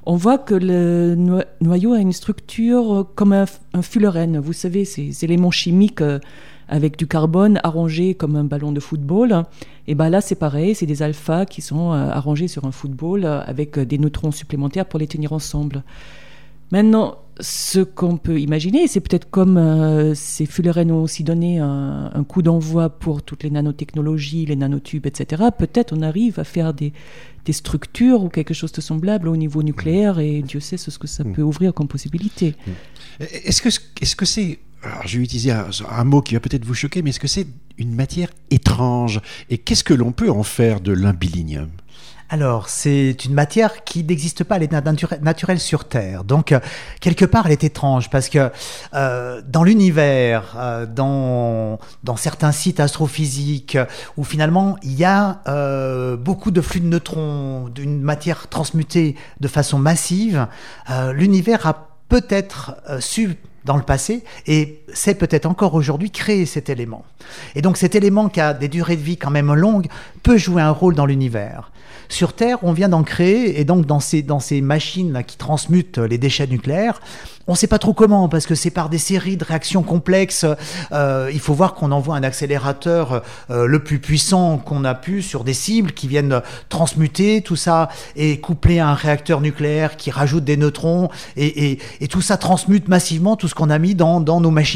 on 0.09 0.15
voit 0.15 0.39
que 0.39 0.55
le 0.55 1.17
noyau 1.61 1.93
a 1.93 1.99
une 1.99 2.13
structure 2.13 3.09
comme 3.17 3.33
un, 3.33 3.47
fullerène. 3.83 4.39
Vous 4.39 4.53
savez, 4.53 4.85
ces 4.85 5.25
éléments 5.25 5.51
chimiques 5.51 6.01
euh, 6.01 6.21
avec 6.69 6.97
du 6.97 7.09
carbone 7.09 7.61
arrangés 7.65 8.15
comme 8.15 8.37
un 8.37 8.45
ballon 8.45 8.71
de 8.71 8.79
football. 8.79 9.45
Et 9.89 9.97
ben 9.97 10.09
là, 10.09 10.21
c'est 10.21 10.37
pareil, 10.37 10.77
c'est 10.77 10.87
des 10.87 11.03
alphas 11.03 11.45
qui 11.45 11.61
sont 11.61 11.93
euh, 11.93 12.09
arrangés 12.09 12.47
sur 12.47 12.65
un 12.65 12.73
football 12.73 13.25
euh, 13.25 13.41
avec 13.43 13.79
des 13.81 13.99
neutrons 13.99 14.31
supplémentaires 14.31 14.87
pour 14.87 15.01
les 15.01 15.09
tenir 15.09 15.33
ensemble. 15.33 15.83
Maintenant, 16.71 17.19
ce 17.39 17.81
qu'on 17.81 18.17
peut 18.17 18.41
imaginer, 18.41 18.89
c'est 18.89 19.01
peut-être 19.01 19.29
comme 19.31 20.15
ces 20.15 20.47
fullerènes 20.47 20.91
ont 20.91 21.03
aussi 21.03 21.23
donné 21.23 21.59
un, 21.59 22.11
un 22.13 22.25
coup 22.25 22.43
d'envoi 22.43 22.89
pour 22.89 23.23
toutes 23.23 23.43
les 23.43 23.51
nanotechnologies, 23.51 24.47
les 24.47 24.57
nanotubes, 24.57 25.07
etc. 25.07 25.45
Peut-être 25.57 25.95
on 25.97 26.01
arrive 26.01 26.39
à 26.39 26.45
faire 26.45 26.73
des, 26.73 26.93
des 27.47 27.53
structures 27.53 28.23
ou 28.23 28.29
quelque 28.29 28.53
chose 28.53 28.73
de 28.73 28.81
semblable 28.81 29.29
au 29.29 29.37
niveau 29.37 29.63
nucléaire 29.63 30.19
et 30.19 30.43
Dieu 30.43 30.61
sait 30.61 30.77
ce 30.77 30.99
que 30.99 31.07
ça 31.07 31.25
mm. 31.25 31.33
peut 31.33 31.43
ouvrir 31.43 31.73
comme 31.73 31.89
possibilité. 31.89 32.55
Mm. 32.67 33.23
Est-ce 33.45 33.63
que 33.63 33.69
est-ce 34.03 34.17
que 34.17 34.27
c'est 34.27 34.59
alors 34.83 35.07
je 35.07 35.19
vais 35.19 35.25
utiliser 35.25 35.53
un, 35.53 36.05
mot 36.05 36.21
qui 36.21 36.35
va 36.35 36.41
peut-être 36.41 36.65
vous 36.65 36.75
choquer, 36.75 37.03
mais 37.03 37.11
est-ce 37.11 37.21
que 37.21 37.29
c'est 37.29 37.47
une 37.79 37.95
matière 37.95 38.29
étrange? 38.51 39.21
Et 39.49 39.59
qu'est-ce 39.59 39.83
que 39.83 39.95
l'on 39.95 40.13
peut 40.13 40.31
en 40.31 40.43
faire 40.43 40.81
de 40.81 40.93
l'imbilinium 40.93 41.71
alors, 42.29 42.69
c'est 42.69 43.25
une 43.25 43.35
matière 43.35 43.85
qui 43.85 44.03
n'existe 44.03 44.43
pas, 44.43 44.57
elle 44.57 44.65
est 44.65 45.21
naturelle 45.23 45.61
sur 45.61 45.85
Terre. 45.85 46.25
Donc, 46.25 46.51
euh, 46.51 46.59
quelque 47.01 47.25
part, 47.25 47.47
elle 47.47 47.53
est 47.53 47.63
étrange 47.65 48.11
parce 48.11 48.29
que 48.29 48.51
euh, 48.95 49.41
dans 49.47 49.63
l'univers, 49.63 50.57
euh, 50.57 50.87
dans, 50.87 51.79
dans 52.03 52.17
certains 52.17 52.51
sites 52.51 52.81
astrophysiques, 52.81 53.79
où 54.17 54.25
finalement 54.25 54.77
il 54.83 54.95
y 54.95 55.05
a 55.05 55.41
beaucoup 56.17 56.51
de 56.51 56.61
flux 56.61 56.81
de 56.81 56.87
neutrons, 56.87 57.69
d'une 57.69 58.01
matière 58.01 58.49
transmutée 58.49 59.15
de 59.41 59.49
façon 59.49 59.79
massive, 59.79 60.47
l'univers 61.13 61.67
a 61.67 61.89
peut-être 62.09 62.77
su 63.01 63.37
dans 63.65 63.77
le 63.77 63.83
passé 63.83 64.25
et 64.47 64.85
c'est 64.93 65.15
peut-être 65.15 65.47
encore 65.47 65.75
aujourd'hui 65.75 66.11
créer 66.11 66.47
cet 66.47 66.69
élément. 66.69 67.05
Et 67.55 67.63
donc 67.63 67.77
cet 67.77 67.95
élément 67.95 68.29
qui 68.29 68.41
a 68.41 68.55
des 68.55 68.69
durées 68.69 68.97
de 68.97 69.03
vie 69.03 69.17
quand 69.17 69.31
même 69.31 69.53
longues 69.55 69.89
peut 70.23 70.37
jouer 70.37 70.63
un 70.63 70.71
rôle 70.71 70.95
dans 70.95 71.07
l'univers. 71.07 71.71
Sur 72.09 72.35
Terre, 72.35 72.59
on 72.63 72.73
vient 72.73 72.89
d'en 72.89 73.03
créer, 73.03 73.61
et 73.61 73.65
donc 73.65 73.85
dans 73.85 74.01
ces, 74.01 74.23
dans 74.23 74.39
ces 74.39 74.61
machines 74.61 75.23
qui 75.27 75.37
transmutent 75.37 75.99
les 75.99 76.19
déchets 76.19 76.47
nucléaires, 76.47 77.01
on 77.49 77.53
ne 77.53 77.57
sait 77.57 77.69
pas 77.69 77.79
trop 77.79 77.93
comment, 77.93 78.29
parce 78.29 78.45
que 78.45 78.57
c'est 78.57 78.71
par 78.71 78.89
des 78.89 78.99
séries 78.99 79.37
de 79.37 79.45
réactions 79.45 79.85
complexes. 79.85 80.45
Euh, 80.91 81.31
il 81.33 81.39
faut 81.39 81.55
voir 81.55 81.75
qu'on 81.75 81.93
envoie 81.93 82.17
un 82.17 82.25
accélérateur 82.25 83.23
euh, 83.51 83.67
le 83.67 83.79
plus 83.79 84.01
puissant 84.01 84.59
qu'on 84.59 84.85
a 84.85 84.95
pu 84.95 85.23
sur 85.23 85.45
des 85.45 85.55
cibles 85.55 85.93
qui 85.93 86.09
viennent 86.09 86.43
transmuter 86.69 87.43
tout 87.43 87.55
ça 87.55 87.89
et 88.17 88.41
coupler 88.41 88.81
à 88.81 88.89
un 88.89 88.95
réacteur 88.95 89.41
nucléaire 89.41 89.97
qui 89.97 90.11
rajoute 90.11 90.45
des 90.45 90.57
neutrons, 90.57 91.09
et, 91.37 91.79
et, 92.01 92.09
tout 92.09 92.23
ça 92.23 92.37
transmute 92.37 92.89
massivement 92.89 93.37
tout 93.37 93.49
ce 93.49 93.55
qu'on 93.55 93.71
a 93.71 93.79
mis 93.79 93.95
dans, 93.95 94.21
dans 94.21 94.41
nos 94.41 94.51
machines 94.51 94.76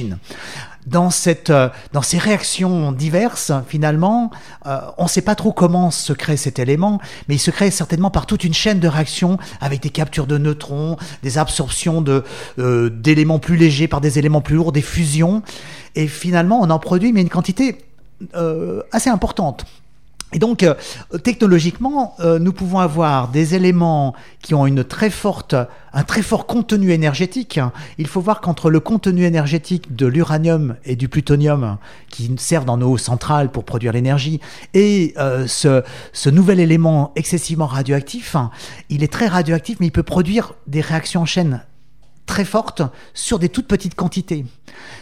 euh, 1.51 1.69
dans 1.93 2.03
ces 2.03 2.19
réactions 2.19 2.93
diverses, 2.93 3.53
finalement, 3.69 4.31
euh, 4.67 4.81
on 4.99 5.05
ne 5.05 5.09
sait 5.09 5.23
pas 5.23 5.35
trop 5.35 5.53
comment 5.53 5.91
se 5.91 6.13
crée 6.13 6.37
cet 6.37 6.59
élément, 6.59 7.01
mais 7.29 7.37
il 7.37 7.39
se 7.39 7.51
crée 7.51 7.71
certainement 7.71 8.11
par 8.11 8.27
toute 8.27 8.45
une 8.45 8.55
chaîne 8.55 8.81
de 8.81 8.89
réactions 8.89 9.39
avec 9.61 9.83
des 9.83 9.91
captures 9.91 10.27
de 10.27 10.39
neutrons, 10.39 10.97
des 11.23 11.39
absorptions 11.39 12.05
euh, 12.59 12.91
d'éléments 12.91 13.39
plus 13.39 13.57
légers 13.57 13.89
par 13.89 14.01
des 14.01 14.19
éléments 14.19 14.41
plus 14.41 14.57
lourds, 14.57 14.73
des 14.73 14.83
fusions. 14.83 15.43
Et 15.95 16.07
finalement, 16.07 16.61
on 16.63 16.71
en 16.71 16.79
produit, 16.79 17.13
mais 17.13 17.23
une 17.23 17.29
quantité 17.29 17.79
assez 18.93 19.09
importante. 19.09 19.65
Et 20.33 20.39
donc, 20.39 20.63
euh, 20.63 20.75
technologiquement, 21.25 22.15
euh, 22.21 22.39
nous 22.39 22.53
pouvons 22.53 22.79
avoir 22.79 23.29
des 23.29 23.55
éléments 23.55 24.15
qui 24.41 24.55
ont 24.55 24.65
un 24.65 24.83
très 24.83 25.11
fort 25.11 26.47
contenu 26.47 26.93
énergétique. 26.93 27.59
Il 27.99 28.07
faut 28.07 28.21
voir 28.21 28.41
qu'entre 28.41 28.71
le 28.71 28.79
contenu 28.79 29.25
énergétique 29.25 29.97
de 29.97 30.07
l'uranium 30.07 30.77
et 30.85 30.95
du 30.95 31.09
plutonium, 31.09 31.79
qui 32.11 32.33
servent 32.39 32.65
dans 32.65 32.77
nos 32.77 32.97
centrales 32.97 33.51
pour 33.51 33.65
produire 33.65 33.93
l'énergie, 33.93 34.41
et 34.73 35.15
euh, 35.19 35.47
ce, 35.49 35.83
ce 36.13 36.31
nouvel 36.31 36.61
élément 36.61 37.13
excessivement 37.17 37.67
radioactif, 37.67 38.37
il 38.89 39.03
est 39.03 39.13
très 39.13 39.27
radioactif, 39.27 39.79
mais 39.81 39.87
il 39.87 39.93
peut 39.93 40.05
produire 40.05 40.55
des 40.69 40.81
réactions 40.81 41.23
en 41.23 41.27
chaîne 41.27 41.63
très 42.31 42.45
forte 42.45 42.83
sur 43.13 43.41
des 43.41 43.49
toutes 43.49 43.67
petites 43.67 43.97
quantités. 43.97 44.45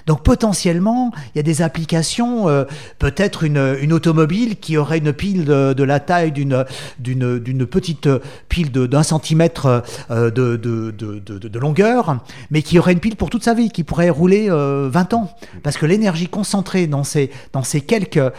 Donc 0.07 0.23
potentiellement, 0.23 1.13
il 1.35 1.37
y 1.37 1.41
a 1.41 1.43
des 1.43 1.61
applications, 1.61 2.49
euh, 2.49 2.65
peut-être 2.99 3.45
une, 3.45 3.93
automobile 3.93 4.57
qui 4.57 4.79
aurait 4.79 4.97
une 4.97 5.13
pile 5.13 5.45
de, 5.45 5.83
la 5.83 6.01
taille 6.01 6.33
d'une, 6.33 6.65
d'une, 6.99 7.39
d'une 7.39 7.67
petite 7.67 8.09
pile 8.49 8.73
d'un 8.73 9.03
centimètre 9.03 9.85
euh, 10.11 10.31
de, 10.31 10.57
de, 10.57 10.91
de, 10.91 11.59
longueur, 11.59 12.19
mais 12.51 12.63
qui 12.63 12.79
aurait 12.79 12.95
une 12.95 13.01
pile 13.01 13.17
pour 13.17 13.29
toute 13.29 13.45
sa 13.45 13.53
vie, 13.53 13.69
qui 13.69 13.85
pourrait 13.85 14.09
rouler 14.09 14.49
20 14.49 14.53
euh, 14.55 14.91
ans. 15.15 15.31
Parce 15.63 15.77
que 15.77 15.85
l'énergie 15.85 16.29
concentrée 16.29 16.87
dans 16.87 17.05
ces, 17.05 17.31
dans 17.53 17.63
ces, 17.63 17.83
quelques, 17.83 18.33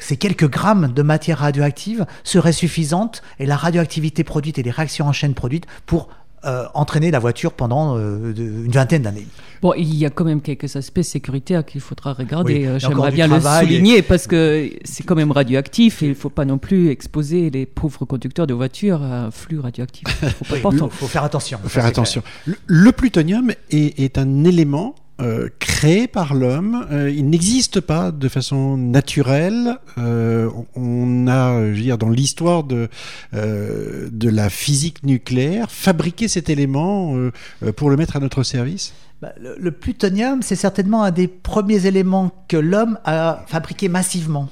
ces 0.00 0.16
quelques 0.16 0.50
grammes 0.50 0.92
de 0.92 1.02
matière 1.02 1.38
radioactive 1.38 2.04
serait 2.24 2.52
suffisante 2.52 3.22
et 3.38 3.46
la 3.46 3.56
radioactivité 3.56 4.24
produite 4.24 4.58
et 4.58 4.64
les 4.64 4.72
réactions 4.72 5.06
en 5.06 5.12
chaîne 5.12 5.34
produites 5.34 5.66
pour 5.86 6.08
euh, 6.44 6.66
entraîner 6.74 7.12
la 7.12 7.20
voiture 7.20 7.52
pendant 7.52 7.96
euh, 7.96 8.34
une 8.36 8.72
vingtaine 8.72 9.02
d'années. 9.02 9.28
Bon, 9.60 9.74
il 9.74 9.94
y 9.94 10.04
a 10.04 10.10
quand 10.10 10.24
même 10.24 10.40
quelques 10.40 10.74
aspects 10.74 11.02
sécuritaires 11.02 11.64
qu'il 11.64 11.80
faudra 11.80 12.14
regarder. 12.14 12.66
Euh, 12.66 12.78
j'aimerais 12.80 13.12
bien 13.12 13.28
le 13.28 13.40
souligner 13.40 14.02
parce 14.02 14.26
que 14.26 14.68
c'est 14.82 15.04
quand 15.04 15.14
même 15.14 15.30
radioactif 15.30 16.02
et 16.02 16.06
il 16.06 16.10
ne 16.10 16.14
faut 16.14 16.30
pas 16.30 16.44
non 16.44 16.58
plus 16.58 16.90
exposer 16.90 17.48
les 17.50 17.64
pauvres 17.64 18.04
conducteurs 18.06 18.48
de 18.48 18.54
voitures 18.54 19.02
à 19.04 19.26
un 19.26 19.30
flux 19.30 19.60
radioactif. 19.60 20.04
Il 20.50 20.56
faut, 20.58 20.88
faut, 20.88 21.06
faire 21.06 21.22
attention. 21.22 21.60
Faut 21.62 21.68
faire 21.68 21.86
attention. 21.86 22.24
Le, 22.66 22.90
plutonium 22.90 23.52
est, 23.70 24.00
est 24.00 24.18
un 24.18 24.42
élément 24.42 24.96
euh, 25.22 25.48
créé 25.60 26.08
par 26.08 26.34
l'homme. 26.34 26.86
Euh, 26.90 27.08
il 27.08 27.28
n'existe 27.30 27.80
pas 27.80 28.10
de 28.10 28.28
façon 28.28 28.76
naturelle. 28.76 29.78
Euh, 29.98 30.50
on 30.74 31.28
a, 31.28 31.60
je 31.60 31.76
veux 31.76 31.82
dire, 31.82 31.98
dans 31.98 32.08
l'histoire 32.08 32.64
de, 32.64 32.88
de 33.32 34.28
la 34.28 34.50
physique 34.50 35.04
nucléaire, 35.04 35.70
fabriqué 35.70 36.28
cet 36.28 36.50
élément 36.50 37.14
pour 37.76 37.90
le 37.90 37.96
mettre 37.96 38.16
à 38.16 38.20
notre 38.20 38.42
service 38.42 38.92
bah, 39.20 39.32
le, 39.38 39.70
plutonium, 39.70 40.42
c'est 40.42 40.56
certainement 40.56 41.04
un 41.04 41.12
des 41.12 41.28
premiers 41.28 41.86
éléments 41.86 42.32
que 42.48 42.56
l'homme 42.56 42.98
a 43.04 43.44
fabriqué 43.46 43.88
massivement 43.88 44.48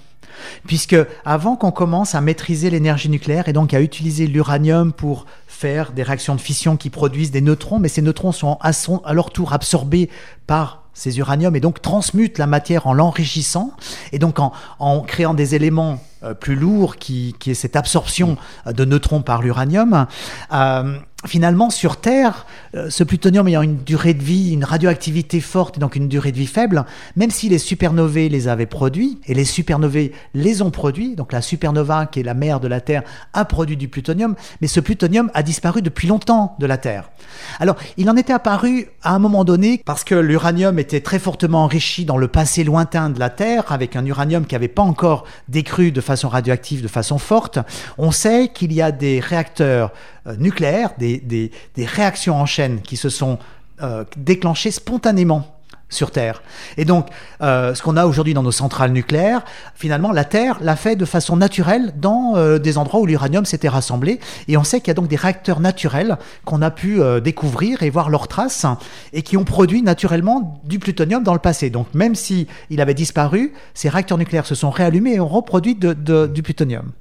puisque 0.67 0.97
avant 1.25 1.57
qu'on 1.57 1.71
commence 1.71 2.15
à 2.15 2.21
maîtriser 2.21 2.71
l'énergie 2.71 3.09
nucléaire 3.09 3.49
et 3.49 3.53
donc 3.53 3.75
à 3.75 3.81
utiliser 3.81 4.27
l'uranium 4.27 4.93
pour 4.93 5.27
faire 5.47 5.93
des 5.93 6.03
réactions 6.03 6.35
de 6.35 6.41
fission 6.41 6.77
qui 6.77 6.91
produisent 6.91 7.31
des 7.31 7.41
neutrons, 7.41 7.79
mais 7.79 7.89
ces 7.89 8.03
neutrons 8.03 8.33
sont 8.33 8.59
à, 8.61 9.13
leur 9.13 9.31
tour 9.31 9.53
absorbés 9.53 10.09
par 10.47 10.85
ces 10.95 11.19
uraniums 11.19 11.55
et 11.57 11.61
donc 11.61 11.81
transmutent 11.81 12.39
la 12.39 12.47
matière 12.47 12.87
en 12.87 12.93
l'enrichissant 12.93 13.73
et 14.13 14.19
donc 14.19 14.39
en, 14.39 15.01
créant 15.03 15.35
des 15.35 15.55
éléments 15.55 16.01
euh, 16.23 16.35
plus 16.35 16.57
lourds 16.57 16.97
qui, 16.97 17.35
est 17.47 17.55
cette 17.55 17.77
absorption 17.77 18.37
de 18.67 18.85
neutrons 18.85 19.23
par 19.23 19.43
l'uranium. 19.43 20.07
Euh, 20.53 20.99
finalement, 21.27 21.71
sur 21.71 21.99
Terre, 21.99 22.47
euh, 22.75 22.89
ce 22.89 23.05
plutonium 23.05 23.47
ayant 23.49 23.63
une 23.63 23.77
durée 23.77 24.15
de 24.15 24.23
vie, 24.23 24.53
une 24.53 24.65
radioactivité 24.65 25.41
forte 25.41 25.77
et 25.77 25.81
donc 25.81 25.97
une 25.97 26.09
durée 26.09 26.33
de 26.33 26.39
vie 26.39 26.47
faible, 26.47 26.85
même 27.17 27.31
si 27.31 27.49
les 27.49 27.59
supernovae 27.59 28.29
les 28.29 28.49
avaient 28.49 28.67
produits, 28.67 29.19
et 29.27 29.35
les 29.35 29.45
supernovae 29.45 30.11
les 30.35 30.63
ont 30.63 30.71
produits, 30.71 31.17
donc 31.17 31.33
la 31.33 31.43
supernova 31.43 32.07
qui 32.07 32.21
est 32.21 32.23
la 32.23 32.35
mère 32.35 32.61
de 32.61 32.69
la 32.69 32.81
Terre 32.81 33.03
a 33.35 33.45
produit 33.45 33.77
du 33.77 33.89
plutonium, 33.89 34.35
mais 34.61 34.67
ce 34.67 34.81
plutonium 34.81 35.31
a 35.35 35.43
disparu 35.43 35.83
depuis 35.83 36.09
longtemps 36.09 36.57
de 36.59 36.67
la 36.67 36.79
Terre. 36.79 37.11
Alors, 37.59 37.77
il 37.97 38.09
en 38.09 38.17
était 38.17 38.33
apparu 38.33 38.89
à 39.03 39.15
un 39.15 39.19
moment 39.19 39.45
donné 39.45 39.83
parce 39.85 40.05
que 40.05 40.15
l'uranium 40.15 40.79
était 40.79 41.01
très 41.01 41.19
fortement 41.19 41.65
enrichi 41.65 42.05
dans 42.05 42.17
le 42.17 42.29
passé 42.29 42.65
lointain 42.65 43.11
de 43.11 43.19
la 43.19 43.31
Terre, 43.31 43.73
avec 43.73 43.97
un 43.97 44.07
uranium 44.07 44.47
qui 44.47 44.55
n'avait 44.55 44.69
pas 44.69 44.83
encore 44.83 45.25
décru 45.49 45.93
de 45.93 46.01
façon 46.01 46.29
radioactive, 46.29 46.83
de 46.83 46.89
façon 46.89 47.19
forte. 47.19 47.59
On 47.99 48.11
sait 48.11 48.49
qu'il 48.49 48.73
y 48.73 48.81
a 48.81 48.91
des 48.91 49.21
réacteurs 49.21 49.93
nucléaires, 50.39 50.91
des, 50.99 51.19
des, 51.19 51.51
réactions 51.87 52.37
en 52.37 52.47
chaîne 52.47 52.81
qui 52.81 52.97
se 52.97 53.09
sont 53.09 53.39
euh, 53.83 54.05
déclenchées 54.17 54.71
spontanément 54.71 55.57
sur 55.89 56.13
Terre. 56.13 56.43
Et 56.77 56.85
donc, 56.85 57.09
euh, 57.43 57.75
ce 57.75 57.83
qu'on 57.83 57.97
a 57.97 58.07
aujourd'hui 58.07 58.33
dans 58.33 58.45
nos 58.45 58.53
centrales 58.53 58.93
nucléaires, 58.93 59.45
finalement, 59.75 60.13
la 60.13 60.25
Terre 60.25 60.59
l'a 60.61 60.77
fait 60.77 60.95
de 60.95 61.05
façon 61.05 61.37
naturelle 61.37 61.93
dans 61.97 62.59
des 62.59 62.79
endroits 62.79 63.01
où 63.01 63.07
l'uranium 63.07 63.45
s'était 63.45 63.69
rassemblé. 63.69 64.21
Et 64.47 64.57
on 64.57 64.63
sait 64.63 64.79
qu'il 64.81 64.89
y 64.89 64.91
a 64.93 64.95
donc 64.95 65.09
des 65.09 65.17
réacteurs 65.17 65.59
naturels 65.59 66.17
qu'on 66.45 66.63
a 66.63 66.71
pu 66.71 67.01
découvrir 67.25 67.83
et 67.83 67.91
voir 67.91 68.09
leurs 68.09 68.29
traces 68.29 68.67
et 69.13 69.23
qui 69.23 69.37
ont 69.37 69.43
produit 69.43 69.83
naturellement 69.83 70.63
du 70.65 70.79
plutonium 70.79 71.25
dans 71.25 71.35
le 71.35 71.41
passé. 71.41 71.71
Donc, 71.71 71.93
même 71.93 72.15
si 72.15 72.47
il 72.69 72.81
avait 72.81 72.95
disparu, 72.95 73.53
ces 73.75 73.89
réacteurs 73.89 74.19
nucléaires 74.19 74.47
se 74.47 74.55
sont 74.55 74.71
réallumés 74.71 75.15
et 75.15 75.21
ont 75.21 75.27
reproduit 75.27 75.75
du 75.75 76.43
plutonium. 76.45 76.93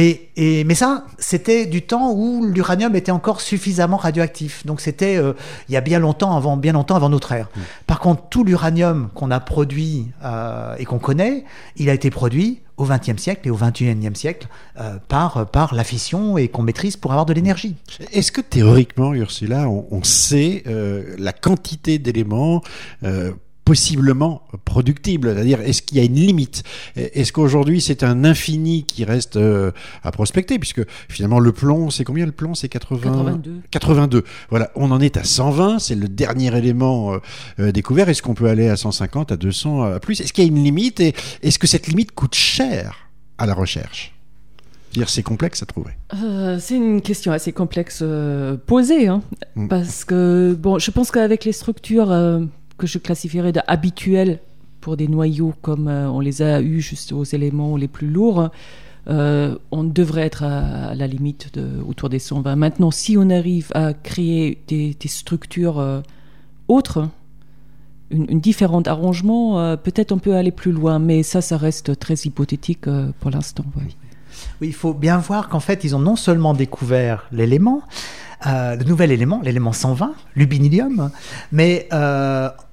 Et, 0.00 0.62
mais 0.64 0.76
ça, 0.76 1.04
c'était 1.18 1.66
du 1.66 1.82
temps 1.82 2.12
où 2.12 2.46
l'uranium 2.46 2.94
était 2.94 3.10
encore 3.10 3.40
suffisamment 3.40 3.96
radioactif. 3.96 4.64
Donc 4.64 4.80
c'était 4.80 5.16
euh, 5.16 5.32
il 5.68 5.74
y 5.74 5.76
a 5.76 5.80
bien 5.80 5.98
longtemps 5.98 6.36
avant, 6.36 6.56
bien 6.56 6.72
longtemps 6.72 6.94
avant 6.94 7.08
notre 7.08 7.32
ère. 7.32 7.48
Mm. 7.56 7.60
Par 7.88 7.98
contre, 7.98 8.22
tout 8.30 8.44
l'uranium 8.44 9.08
qu'on 9.14 9.32
a 9.32 9.40
produit 9.40 10.06
euh, 10.24 10.76
et 10.78 10.84
qu'on 10.84 11.00
connaît, 11.00 11.44
il 11.76 11.90
a 11.90 11.94
été 11.94 12.10
produit 12.10 12.60
au 12.76 12.84
XXe 12.84 13.20
siècle 13.20 13.48
et 13.48 13.50
au 13.50 13.56
XXIe 13.56 13.98
siècle 14.14 14.46
euh, 14.78 14.98
par, 15.08 15.46
par 15.46 15.74
la 15.74 15.82
fission 15.82 16.38
et 16.38 16.46
qu'on 16.46 16.62
maîtrise 16.62 16.96
pour 16.96 17.10
avoir 17.10 17.26
de 17.26 17.32
l'énergie. 17.32 17.74
Est-ce 18.12 18.30
que 18.30 18.40
théoriquement, 18.40 19.14
Ursula, 19.14 19.68
on, 19.68 19.84
on 19.90 20.04
sait 20.04 20.62
la 21.18 21.32
quantité 21.32 21.98
d'éléments 21.98 22.62
possiblement 23.68 24.40
productible 24.64 25.34
C'est-à-dire, 25.34 25.60
est-ce 25.60 25.82
qu'il 25.82 25.98
y 25.98 26.00
a 26.00 26.04
une 26.04 26.14
limite? 26.14 26.62
Est-ce 26.96 27.34
qu'aujourd'hui, 27.34 27.82
c'est 27.82 28.02
un 28.02 28.24
infini 28.24 28.84
qui 28.84 29.04
reste 29.04 29.36
euh, 29.36 29.72
à 30.02 30.10
prospecter? 30.10 30.58
Puisque 30.58 30.80
finalement, 31.10 31.38
le 31.38 31.52
plomb, 31.52 31.90
c'est 31.90 32.02
combien? 32.02 32.24
Le 32.24 32.32
plomb 32.32 32.54
C'est 32.54 32.70
80... 32.70 33.02
82. 33.02 33.60
82. 33.70 34.24
Voilà, 34.48 34.70
on 34.74 34.90
en 34.90 35.02
est 35.02 35.18
à 35.18 35.24
120, 35.24 35.80
c'est 35.80 35.96
le 35.96 36.08
dernier 36.08 36.56
élément 36.56 37.12
euh, 37.12 37.18
euh, 37.60 37.70
découvert. 37.70 38.08
Est-ce 38.08 38.22
qu'on 38.22 38.32
peut 38.32 38.48
aller 38.48 38.70
à 38.70 38.76
150, 38.76 39.32
à 39.32 39.36
200, 39.36 39.82
à 39.82 40.00
plus? 40.00 40.22
Est-ce 40.22 40.32
qu'il 40.32 40.44
y 40.44 40.46
a 40.46 40.50
une 40.50 40.64
limite? 40.64 41.00
Et 41.00 41.14
est-ce 41.42 41.58
que 41.58 41.66
cette 41.66 41.88
limite 41.88 42.12
coûte 42.12 42.34
cher 42.34 43.10
à 43.36 43.44
la 43.44 43.52
recherche? 43.52 44.14
C'est 45.06 45.22
complexe 45.22 45.62
à 45.62 45.66
trouver. 45.66 45.92
C'est 46.58 46.74
une 46.74 47.02
question 47.02 47.30
assez 47.30 47.52
complexe 47.52 48.02
posée, 48.66 49.06
hein, 49.06 49.22
mm. 49.54 49.68
parce 49.68 50.04
que 50.04 50.56
bon, 50.58 50.78
je 50.78 50.90
pense 50.90 51.10
qu'avec 51.12 51.44
les 51.44 51.52
structures 51.52 52.10
que 52.78 52.86
je 52.86 52.98
classifierais 52.98 53.52
d'habituels 53.52 54.40
pour 54.80 54.96
des 54.96 55.08
noyaux 55.08 55.54
comme 55.62 55.88
euh, 55.88 56.08
on 56.08 56.20
les 56.20 56.42
a 56.42 56.60
eus 56.62 56.80
juste 56.80 57.12
aux 57.12 57.24
éléments 57.24 57.76
les 57.76 57.88
plus 57.88 58.08
lourds, 58.08 58.48
euh, 59.08 59.56
on 59.70 59.84
devrait 59.84 60.22
être 60.22 60.42
à, 60.42 60.94
la 60.94 61.06
limite 61.06 61.58
autour 61.86 62.08
des 62.08 62.18
120. 62.18 62.56
Maintenant, 62.56 62.90
si 62.90 63.16
on 63.18 63.30
arrive 63.30 63.70
à 63.74 63.94
créer 63.94 64.62
des, 64.68 64.96
structures 65.06 65.78
euh, 65.78 66.00
autres, 66.68 67.08
une, 68.10 68.40
différente 68.40 68.88
arrangement, 68.88 69.76
peut-être 69.76 70.12
on 70.12 70.18
peut 70.18 70.34
aller 70.34 70.52
plus 70.52 70.72
loin, 70.72 70.98
mais 70.98 71.22
ça, 71.22 71.40
ça 71.40 71.56
reste 71.56 71.98
très 71.98 72.14
hypothétique 72.14 72.86
pour 73.20 73.30
l'instant. 73.30 73.64
Oui. 73.76 74.68
il 74.68 74.74
faut 74.74 74.94
bien 74.94 75.18
voir 75.18 75.48
qu'en 75.48 75.60
fait, 75.60 75.84
ils 75.84 75.94
ont 75.94 75.98
non 75.98 76.16
seulement 76.16 76.54
découvert 76.54 77.26
l'élément, 77.32 77.82
le 78.46 78.82
nouvel 78.84 79.10
élément, 79.10 79.40
l'élément 79.42 79.74
120, 79.74 80.14
l'ubinilium, 80.36 81.10
mais 81.52 81.86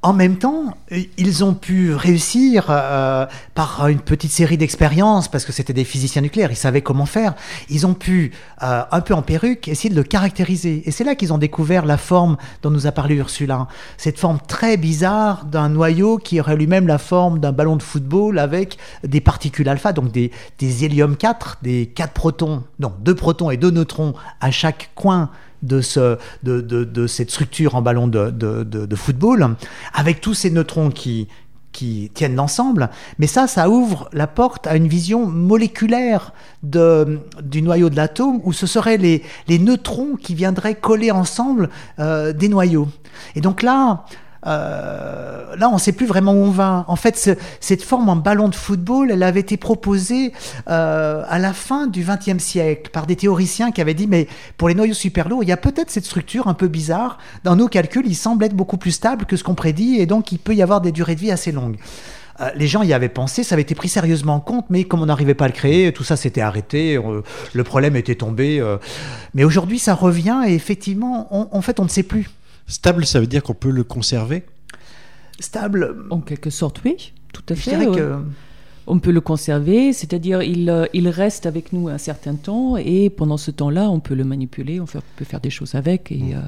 en 0.05 0.13
même 0.13 0.37
temps, 0.37 0.77
ils 1.17 1.43
ont 1.43 1.55
pu 1.55 1.95
réussir 1.95 2.67
euh, 2.69 3.25
par 3.55 3.87
une 3.87 3.99
petite 3.99 4.29
série 4.29 4.55
d'expériences, 4.55 5.27
parce 5.27 5.45
que 5.45 5.51
c'était 5.51 5.73
des 5.73 5.83
physiciens 5.83 6.21
nucléaires, 6.21 6.51
ils 6.51 6.55
savaient 6.55 6.83
comment 6.83 7.07
faire, 7.07 7.33
ils 7.71 7.87
ont 7.87 7.95
pu, 7.95 8.31
un 8.61 9.01
peu 9.01 9.15
en 9.15 9.23
perruque, 9.23 9.67
essayer 9.67 9.89
de 9.89 9.95
le 9.95 10.03
caractériser. 10.03 10.83
Et 10.85 10.91
c'est 10.91 11.03
là 11.03 11.15
qu'ils 11.15 11.33
ont 11.33 11.39
découvert 11.39 11.87
la 11.87 11.97
forme 11.97 12.37
dont 12.61 12.69
nous 12.69 12.85
a 12.85 12.91
parlé 12.91 13.15
Ursula, 13.15 13.67
cette 13.97 14.19
forme 14.19 14.37
très 14.47 14.77
bizarre 14.77 15.45
d'un 15.45 15.69
noyau 15.69 16.17
qui 16.19 16.39
aurait 16.39 16.55
lui-même 16.55 16.85
la 16.85 16.99
forme 16.99 17.39
d'un 17.39 17.51
ballon 17.51 17.75
de 17.75 17.81
football 17.81 18.37
avec 18.37 18.77
des 19.03 19.21
particules 19.21 19.67
alpha, 19.67 19.91
donc 19.91 20.11
des, 20.11 20.29
hélium 20.61 21.17
4, 21.17 21.57
des 21.63 21.87
4 21.87 22.13
protons, 22.13 22.63
non, 22.77 22.93
2 22.99 23.15
protons 23.15 23.49
et 23.49 23.57
2 23.57 23.71
neutrons 23.71 24.13
à 24.39 24.51
chaque 24.51 24.91
coin 24.93 25.31
de, 25.65 25.81
ce, 25.81 26.17
de, 26.43 26.61
de, 26.61 27.07
cette 27.07 27.31
structure 27.31 27.75
en 27.75 27.81
ballon 27.81 28.07
de, 28.07 28.95
football, 28.95 29.55
avec 29.95 30.21
tous 30.21 30.33
ces 30.33 30.51
neutrons 30.51 30.91
qui, 30.91 31.27
tiennent 32.13 32.37
l'ensemble, 32.37 32.89
mais 33.19 33.27
ça, 33.27 33.47
ça 33.47 33.67
ouvre 33.67 34.07
la 34.13 34.27
porte 34.27 34.65
à 34.65 34.77
une 34.77 34.87
vision 34.87 35.25
moléculaire 35.25 36.31
du 36.63 37.61
noyau 37.61 37.89
de 37.89 37.97
l'atome, 37.97 38.39
où 38.45 38.53
ce 38.53 38.65
seraient 38.65 38.95
les, 38.95 39.23
les 39.49 39.59
neutrons 39.59 40.15
qui 40.15 40.35
viendraient 40.35 40.75
coller 40.75 41.11
ensemble 41.11 41.69
euh, 41.99 42.31
des 42.31 42.47
noyaux. 42.47 42.87
Et 43.35 43.41
donc 43.41 43.61
là, 43.61 44.05
euh, 44.45 45.55
là, 45.55 45.69
on 45.69 45.75
ne 45.75 45.79
sait 45.79 45.91
plus 45.91 46.05
vraiment 46.05 46.33
où 46.33 46.43
on 46.43 46.51
va. 46.51 46.85
En 46.87 46.95
fait, 46.95 47.37
cette 47.59 47.83
forme 47.83 48.09
en 48.09 48.15
ballon 48.15 48.49
de 48.49 48.55
football, 48.55 49.11
elle 49.11 49.23
avait 49.23 49.39
été 49.39 49.57
proposée 49.57 50.33
euh, 50.69 51.23
à 51.27 51.39
la 51.39 51.53
fin 51.53 51.87
du 51.87 52.05
XXe 52.05 52.43
siècle 52.43 52.91
par 52.91 53.07
des 53.07 53.15
théoriciens 53.15 53.71
qui 53.71 53.81
avaient 53.81 53.93
dit, 53.93 54.07
mais 54.07 54.27
pour 54.57 54.69
les 54.69 54.75
noyaux 54.75 54.93
super 54.93 55.29
lourds, 55.29 55.43
il 55.43 55.49
y 55.49 55.53
a 55.53 55.57
peut-être 55.57 55.89
cette 55.89 56.05
structure 56.05 56.47
un 56.47 56.53
peu 56.53 56.67
bizarre. 56.67 57.17
Dans 57.43 57.55
nos 57.55 57.67
calculs, 57.67 58.05
il 58.05 58.15
semble 58.15 58.43
être 58.43 58.55
beaucoup 58.55 58.77
plus 58.77 58.91
stable 58.91 59.25
que 59.25 59.37
ce 59.37 59.43
qu'on 59.43 59.55
prédit, 59.55 59.97
et 59.99 60.05
donc 60.05 60.31
il 60.31 60.39
peut 60.39 60.55
y 60.55 60.61
avoir 60.61 60.81
des 60.81 60.91
durées 60.91 61.15
de 61.15 61.21
vie 61.21 61.31
assez 61.31 61.51
longues. 61.51 61.77
Euh, 62.41 62.49
les 62.55 62.67
gens 62.67 62.83
y 62.83 62.91
avaient 62.91 63.07
pensé, 63.07 63.43
ça 63.43 63.55
avait 63.55 63.61
été 63.61 63.75
pris 63.75 63.87
sérieusement 63.87 64.35
en 64.35 64.39
compte, 64.41 64.65
mais 64.69 64.83
comme 64.83 65.01
on 65.01 65.05
n'arrivait 65.05 65.35
pas 65.35 65.45
à 65.45 65.47
le 65.47 65.53
créer, 65.53 65.93
tout 65.93 66.03
ça 66.03 66.17
s'était 66.17 66.41
arrêté, 66.41 66.99
le 67.53 67.63
problème 67.63 67.95
était 67.95 68.15
tombé. 68.15 68.61
mais 69.33 69.43
aujourd'hui, 69.43 69.79
ça 69.79 69.95
revient 69.95 70.43
et 70.45 70.53
effectivement, 70.53 71.29
en 71.55 71.61
fait, 71.61 71.79
on 71.79 71.85
ne 71.85 71.89
sait 71.89 72.03
plus. 72.03 72.29
Stable, 72.67 73.05
ça 73.05 73.19
veut 73.19 73.27
dire 73.27 73.43
qu'on 73.43 73.53
peut 73.53 73.69
le 73.69 73.83
conserver 73.83 74.43
Stable 75.39 75.95
En 76.09 76.21
quelque 76.21 76.49
sorte, 76.49 76.81
oui, 76.85 77.13
tout 77.33 77.43
à 77.49 77.55
fait. 77.55 77.77
On 78.87 78.99
peut 78.99 79.11
le 79.11 79.21
conserver, 79.21 79.93
c'est-à-dire 79.93 80.43
il, 80.43 80.69
euh, 80.69 80.85
il 80.93 81.09
reste 81.09 81.47
avec 81.47 81.73
nous 81.73 81.87
un 81.87 81.97
certain 81.97 82.35
temps 82.35 82.77
et 82.77 83.09
pendant 83.09 83.37
ce 83.37 83.49
temps-là, 83.49 83.89
on 83.89 83.99
peut 83.99 84.13
le 84.13 84.23
manipuler, 84.23 84.79
on 84.79 84.85
peut 84.85 85.25
faire 85.25 85.39
des 85.39 85.49
choses 85.49 85.73
avec. 85.73 86.11
Et, 86.11 86.17
mmh. 86.17 86.33
euh, 86.33 86.41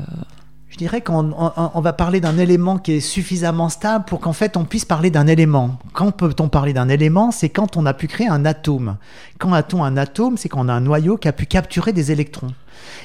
Je 0.70 0.78
dirais 0.78 1.02
qu'on 1.02 1.34
on, 1.34 1.82
va 1.82 1.94
parler 1.94 2.22
d'un 2.22 2.38
élément 2.38 2.78
qui 2.78 2.92
est 2.94 3.00
suffisamment 3.00 3.70
stable 3.70 4.06
pour 4.06 4.20
qu'en 4.20 4.34
fait 4.34 4.56
on 4.56 4.66
puisse 4.66 4.86
parler 4.86 5.10
d'un 5.10 5.26
élément. 5.26 5.80
Quand 5.94 6.12
peut-on 6.12 6.48
parler 6.48 6.74
d'un 6.74 6.90
élément 6.90 7.32
C'est 7.32 7.50
quand 7.50 7.76
on 7.76 7.88
a 7.88 7.96
pu 7.96 8.08
créer 8.08 8.28
un 8.28 8.46
atome. 8.46 8.98
Quand 9.40 9.52
a-t-on 9.54 9.84
un 9.84 9.98
atome 9.98 10.38
C'est 10.38 10.48
quand 10.48 10.64
on 10.64 10.70
a 10.70 10.74
un 10.74 10.82
noyau 10.82 11.18
qui 11.18 11.28
a 11.28 11.34
pu 11.34 11.48
capturer 11.48 11.92
des 11.92 12.12
électrons. 12.12 12.52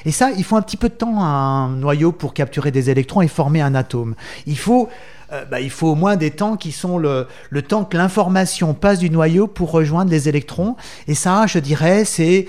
Et 0.05 0.11
ça, 0.11 0.31
il 0.37 0.43
faut 0.43 0.55
un 0.55 0.61
petit 0.61 0.77
peu 0.77 0.89
de 0.89 0.93
temps 0.93 1.21
à 1.21 1.25
un 1.25 1.69
noyau 1.69 2.11
pour 2.11 2.33
capturer 2.33 2.71
des 2.71 2.89
électrons 2.89 3.21
et 3.21 3.27
former 3.27 3.61
un 3.61 3.75
atome. 3.75 4.15
Il 4.45 4.57
faut, 4.57 4.89
euh, 5.31 5.45
bah, 5.45 5.59
il 5.59 5.69
faut 5.69 5.87
au 5.87 5.95
moins 5.95 6.15
des 6.15 6.31
temps 6.31 6.57
qui 6.57 6.71
sont 6.71 6.97
le, 6.97 7.27
le 7.49 7.61
temps 7.61 7.85
que 7.85 7.97
l'information 7.97 8.73
passe 8.73 8.99
du 8.99 9.09
noyau 9.09 9.47
pour 9.47 9.71
rejoindre 9.71 10.11
les 10.11 10.29
électrons. 10.29 10.75
Et 11.07 11.15
ça, 11.15 11.45
je 11.47 11.59
dirais, 11.59 12.05
c'est 12.05 12.47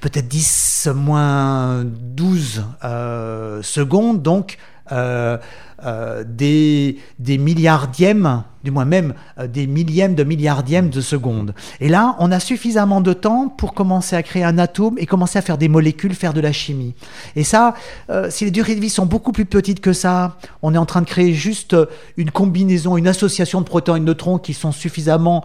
peut-être 0.00 0.28
10 0.28 0.88
moins 0.94 1.84
12 1.84 2.64
euh, 2.84 3.62
secondes. 3.62 4.22
Donc, 4.22 4.58
euh, 4.92 5.38
euh, 5.82 6.22
des, 6.24 6.98
milliardièmes, 7.18 8.44
du 8.62 8.70
moins 8.70 8.84
même 8.84 9.12
euh, 9.38 9.48
des 9.48 9.66
millièmes 9.66 10.14
de 10.14 10.22
milliardièmes 10.22 10.88
de 10.88 11.00
seconde. 11.00 11.52
Et 11.80 11.88
là, 11.88 12.14
on 12.20 12.30
a 12.30 12.38
suffisamment 12.38 13.00
de 13.00 13.12
temps 13.12 13.48
pour 13.48 13.74
commencer 13.74 14.14
à 14.14 14.22
créer 14.22 14.44
un 14.44 14.56
atome 14.58 14.96
et 14.98 15.06
commencer 15.06 15.38
à 15.38 15.42
faire 15.42 15.58
des 15.58 15.68
molécules, 15.68 16.14
faire 16.14 16.32
de 16.32 16.40
la 16.40 16.52
chimie. 16.52 16.94
Et 17.34 17.42
ça, 17.42 17.74
euh, 18.08 18.30
si 18.30 18.44
les 18.44 18.52
durées 18.52 18.76
de 18.76 18.80
vie 18.80 18.88
sont 18.88 19.04
beaucoup 19.04 19.32
plus 19.32 19.46
petites 19.46 19.80
que 19.80 19.92
ça, 19.92 20.36
on 20.62 20.74
est 20.74 20.78
en 20.78 20.86
train 20.86 21.00
de 21.00 21.06
créer 21.06 21.34
juste 21.34 21.76
une 22.16 22.30
combinaison, 22.30 22.96
une 22.96 23.08
association 23.08 23.60
de 23.60 23.66
protons 23.66 23.96
et 23.96 24.00
de 24.00 24.04
neutrons 24.04 24.38
qui 24.38 24.54
sont 24.54 24.72
suffisamment 24.72 25.44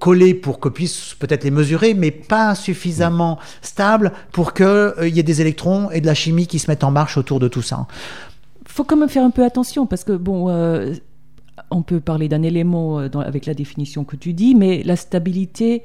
collés 0.00 0.34
pour 0.34 0.60
qu'on 0.60 0.70
puisse 0.70 1.14
peut-être 1.18 1.44
les 1.44 1.50
mesurer, 1.50 1.94
mais 1.94 2.10
pas 2.10 2.54
suffisamment 2.54 3.38
stables 3.62 4.12
pour 4.32 4.52
qu'il 4.52 4.92
y 5.08 5.18
ait 5.18 5.22
des 5.22 5.40
électrons 5.40 5.90
et 5.92 6.02
de 6.02 6.06
la 6.06 6.14
chimie 6.14 6.46
qui 6.46 6.58
se 6.58 6.70
mettent 6.70 6.84
en 6.84 6.90
marche 6.90 7.16
autour 7.16 7.40
de 7.40 7.48
tout 7.48 7.62
ça 7.62 7.86
faut 8.74 8.82
quand 8.82 8.96
même 8.96 9.08
faire 9.08 9.22
un 9.22 9.30
peu 9.30 9.44
attention 9.44 9.86
parce 9.86 10.02
que 10.02 10.12
bon, 10.12 10.48
euh, 10.48 10.94
on 11.70 11.82
peut 11.82 12.00
parler 12.00 12.28
d'un 12.28 12.42
élément 12.42 12.98
euh, 12.98 13.08
avec 13.20 13.46
la 13.46 13.54
définition 13.54 14.02
que 14.02 14.16
tu 14.16 14.32
dis, 14.32 14.56
mais 14.56 14.82
la 14.82 14.96
stabilité, 14.96 15.84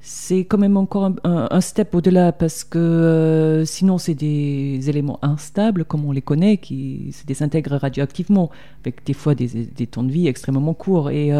c'est 0.00 0.40
quand 0.40 0.58
même 0.58 0.76
encore 0.76 1.12
un, 1.22 1.60
step 1.60 1.94
au-delà 1.94 2.32
parce 2.32 2.64
que 2.64 2.78
euh, 2.78 3.64
sinon 3.64 3.98
c'est 3.98 4.16
des 4.16 4.90
éléments 4.90 5.20
instables 5.22 5.84
comme 5.84 6.04
on 6.04 6.10
les 6.10 6.22
connaît 6.22 6.56
qui 6.56 7.12
se 7.12 7.24
désintègrent 7.24 7.76
radioactivement 7.76 8.50
avec 8.82 9.06
des 9.06 9.14
fois 9.14 9.36
des, 9.36 9.46
des 9.46 9.86
temps 9.86 10.02
de 10.02 10.10
vie 10.10 10.26
extrêmement 10.26 10.74
courts. 10.74 11.10
Et 11.10 11.30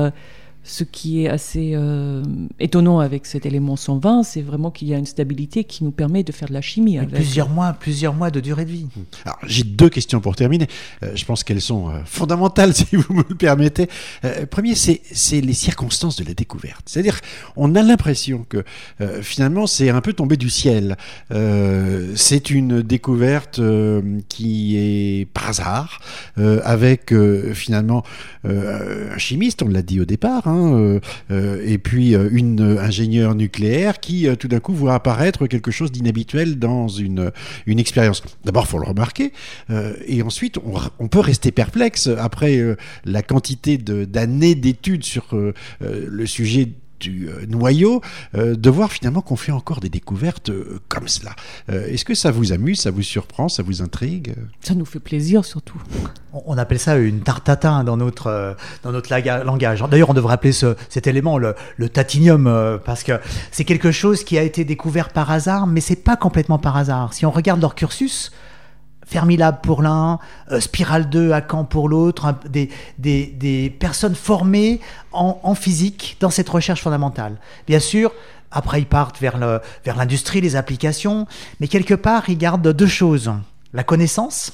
ce 0.64 0.83
qui 0.83 1.22
est 1.22 1.29
assez 1.29 1.72
euh, 1.74 2.22
étonnant 2.59 2.98
avec 2.98 3.27
cet 3.27 3.44
élément 3.44 3.77
120, 3.77 4.22
c'est 4.22 4.40
vraiment 4.40 4.70
qu'il 4.70 4.88
y 4.88 4.94
a 4.94 4.98
une 4.98 5.05
stabilité 5.05 5.64
qui 5.64 5.85
nous 5.85 5.90
permet 5.90 6.22
de 6.24 6.33
faire 6.33 6.48
de 6.48 6.55
la 6.55 6.62
chimie. 6.62 6.96
Avec. 6.98 7.11
Plusieurs 7.11 7.50
mois, 7.50 7.74
plusieurs 7.74 8.14
mois 8.14 8.31
de 8.31 8.40
durée 8.40 8.64
de 8.64 8.70
vie. 8.70 8.87
Hmm. 8.96 9.03
Alors 9.27 9.38
j'ai 9.46 9.62
deux 9.62 9.90
questions 9.90 10.20
pour 10.20 10.37
terminer. 10.37 10.66
Euh, 11.03 11.12
je 11.14 11.24
pense 11.27 11.44
qu'elles 11.44 11.61
sont 11.61 11.90
euh, 11.90 11.98
fondamentales 12.07 12.74
si 12.74 12.96
vous 12.96 13.12
me 13.12 13.22
le 13.29 13.35
permettez. 13.35 13.88
premier, 14.50 14.74
c'est 14.74 15.40
les 15.40 15.53
circonstances 15.53 16.16
de 16.16 16.24
la 16.24 16.33
découverte. 16.33 16.83
C'est-à-dire, 16.87 17.20
on 17.57 17.74
a 17.74 17.83
l'impression 17.83 18.46
que 18.48 18.64
finalement 19.20 19.66
c'est 19.66 19.90
un 19.90 20.00
peu 20.00 20.14
tombé 20.14 20.37
du 20.37 20.48
ciel. 20.48 20.96
c'est 21.31 22.50
une 22.50 22.81
découverte 22.81 23.61
qui 24.29 24.77
est 24.77 25.27
par 25.27 25.48
hasard, 25.50 26.00
avec 26.37 27.12
finalement 27.53 28.03
un 28.44 29.18
chimiste, 29.18 29.62
on 29.62 29.68
l'a 29.68 29.83
dit 29.83 30.00
au 30.00 30.05
départ. 30.05 30.46
Hein, 30.46 30.54
Euh, 30.55 31.01
euh, 31.31 31.62
et 31.64 31.79
puis 31.79 32.14
euh, 32.14 32.29
une 32.31 32.79
ingénieure 32.79 33.35
nucléaire 33.35 34.01
qui 34.01 34.27
tout 34.38 34.49
d'un 34.49 34.61
coup 34.61 34.73
voit 34.73 34.95
apparaître 34.95 35.47
quelque 35.47 35.71
chose 35.71 35.93
d'inhabituel 35.93 36.59
dans 36.59 36.88
une, 36.88 37.33
une 37.67 37.79
expérience. 37.79 38.23
D'abord, 38.45 38.67
faut 38.67 38.79
le 38.79 38.87
remarquer, 38.87 39.33
et 40.07 40.23
ensuite, 40.23 40.59
on, 40.99 41.09
peut 41.09 41.21
rester 41.21 41.51
perplexe 41.51 42.09
après 42.19 42.77
la 43.05 43.23
quantité 43.23 43.79
d'années 43.79 44.55
d'études 44.55 45.05
sur 45.05 45.37
le 45.81 46.27
sujet 46.27 46.69
du 47.05 47.29
euh, 47.29 47.45
noyau, 47.47 48.01
euh, 48.35 48.57
de 48.57 48.71
voir 48.71 48.90
finalement 48.90 49.21
qu'on 49.21 49.37
fait 49.37 49.53
encore 49.53 49.81
des 49.81 49.90
découvertes 49.90 50.49
euh, 50.49 50.81
comme 50.88 51.09
cela. 51.09 51.33
Est-ce 51.69 52.05
que 52.05 52.14
ça 52.14 52.31
vous 52.31 52.53
amuse, 52.53 52.81
ça 52.81 52.90
vous 52.90 53.03
surprend, 53.03 53.49
ça 53.49 53.62
vous 53.62 53.83
intrigue? 53.83 54.35
Ça 54.61 54.75
nous 54.75 54.85
fait 54.85 55.01
plaisir 55.01 55.45
surtout. 55.45 55.81
On 56.33 56.57
appelle 56.59 56.79
ça 56.79 56.97
une 56.97 57.21
tartatin 57.21 57.85
dans 57.85 57.97
notre, 57.97 58.57
dans 58.83 58.93
notre 58.93 59.11
langage. 59.45 59.85
D'ailleurs, 59.90 60.11
on 60.11 60.14
devrait 60.14 60.35
appeler 60.35 60.53
ce, 60.53 60.77
cet 60.88 61.07
élément 61.07 61.38
le, 61.38 61.55
le 61.77 61.88
tatinium, 61.88 62.81
parce 62.85 63.03
que 63.03 63.12
c'est 63.51 63.64
quelque 63.64 63.93
chose 63.93 64.25
qui 64.25 64.38
a 64.38 64.43
été 64.43 64.64
découvert 64.64 65.11
par 65.11 65.31
hasard, 65.31 65.67
mais 65.67 65.81
c'est 65.81 65.97
pas 65.97 66.17
complètement 66.17 66.59
par 66.59 66.77
hasard. 66.77 67.14
Si 67.14 67.27
on 67.27 67.31
regarde 67.31 67.61
leur 67.61 67.75
cursus, 67.75 68.33
Fermilab 69.07 69.61
pour 69.61 69.83
l'un, 69.83 70.19
euh, 70.51 70.61
Spiral 70.61 71.09
2 71.09 71.33
à 71.33 71.43
Caen 71.49 71.64
pour 71.64 71.88
l'autre, 71.88 72.35
des, 72.49 72.71
des, 72.99 73.71
personnes 73.79 74.14
formées 74.14 74.81
en, 75.12 75.55
physique 75.55 76.17
dans 76.21 76.31
cette 76.31 76.49
recherche 76.49 76.83
fondamentale. 76.83 77.37
Bien 77.67 77.81
sûr, 77.81 78.12
après 78.51 78.81
ils 78.81 78.87
partent 78.87 79.21
vers 79.21 79.38
l'industrie, 79.38 80.40
vers 80.40 80.51
les 80.51 80.57
applications, 80.57 81.27
mais 81.61 81.69
quelque 81.69 81.95
part 81.95 82.29
ils 82.29 82.38
gardent 82.38 82.73
deux 82.73 82.87
choses, 82.87 83.33
la 83.73 83.85
connaissance 83.85 84.53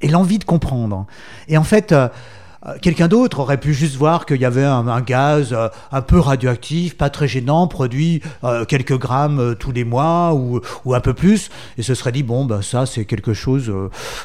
et 0.00 0.08
l'envie 0.08 0.38
de 0.38 0.44
comprendre. 0.44 1.06
Et 1.48 1.56
en 1.56 1.64
fait, 1.64 1.92
euh, 1.92 2.08
quelqu'un 2.80 3.08
d'autre 3.08 3.40
aurait 3.40 3.58
pu 3.58 3.74
juste 3.74 3.96
voir 3.96 4.26
qu'il 4.26 4.40
y 4.40 4.44
avait 4.44 4.64
un, 4.64 5.00
gaz 5.00 5.52
euh, 5.52 5.68
un 5.92 6.02
peu 6.02 6.18
radioactif, 6.18 6.96
pas 6.96 7.10
très 7.10 7.28
gênant, 7.28 7.66
produit 7.66 8.22
euh, 8.44 8.64
quelques 8.64 8.96
grammes 8.96 9.54
tous 9.58 9.72
les 9.72 9.84
mois 9.84 10.34
ou, 10.34 10.60
ou, 10.84 10.94
un 10.94 11.00
peu 11.00 11.14
plus, 11.14 11.50
et 11.78 11.82
se 11.82 11.94
serait 11.94 12.12
dit 12.12 12.22
bon 12.22 12.44
ben 12.44 12.62
ça 12.62 12.86
c'est 12.86 13.04
quelque 13.04 13.34
chose, 13.34 13.72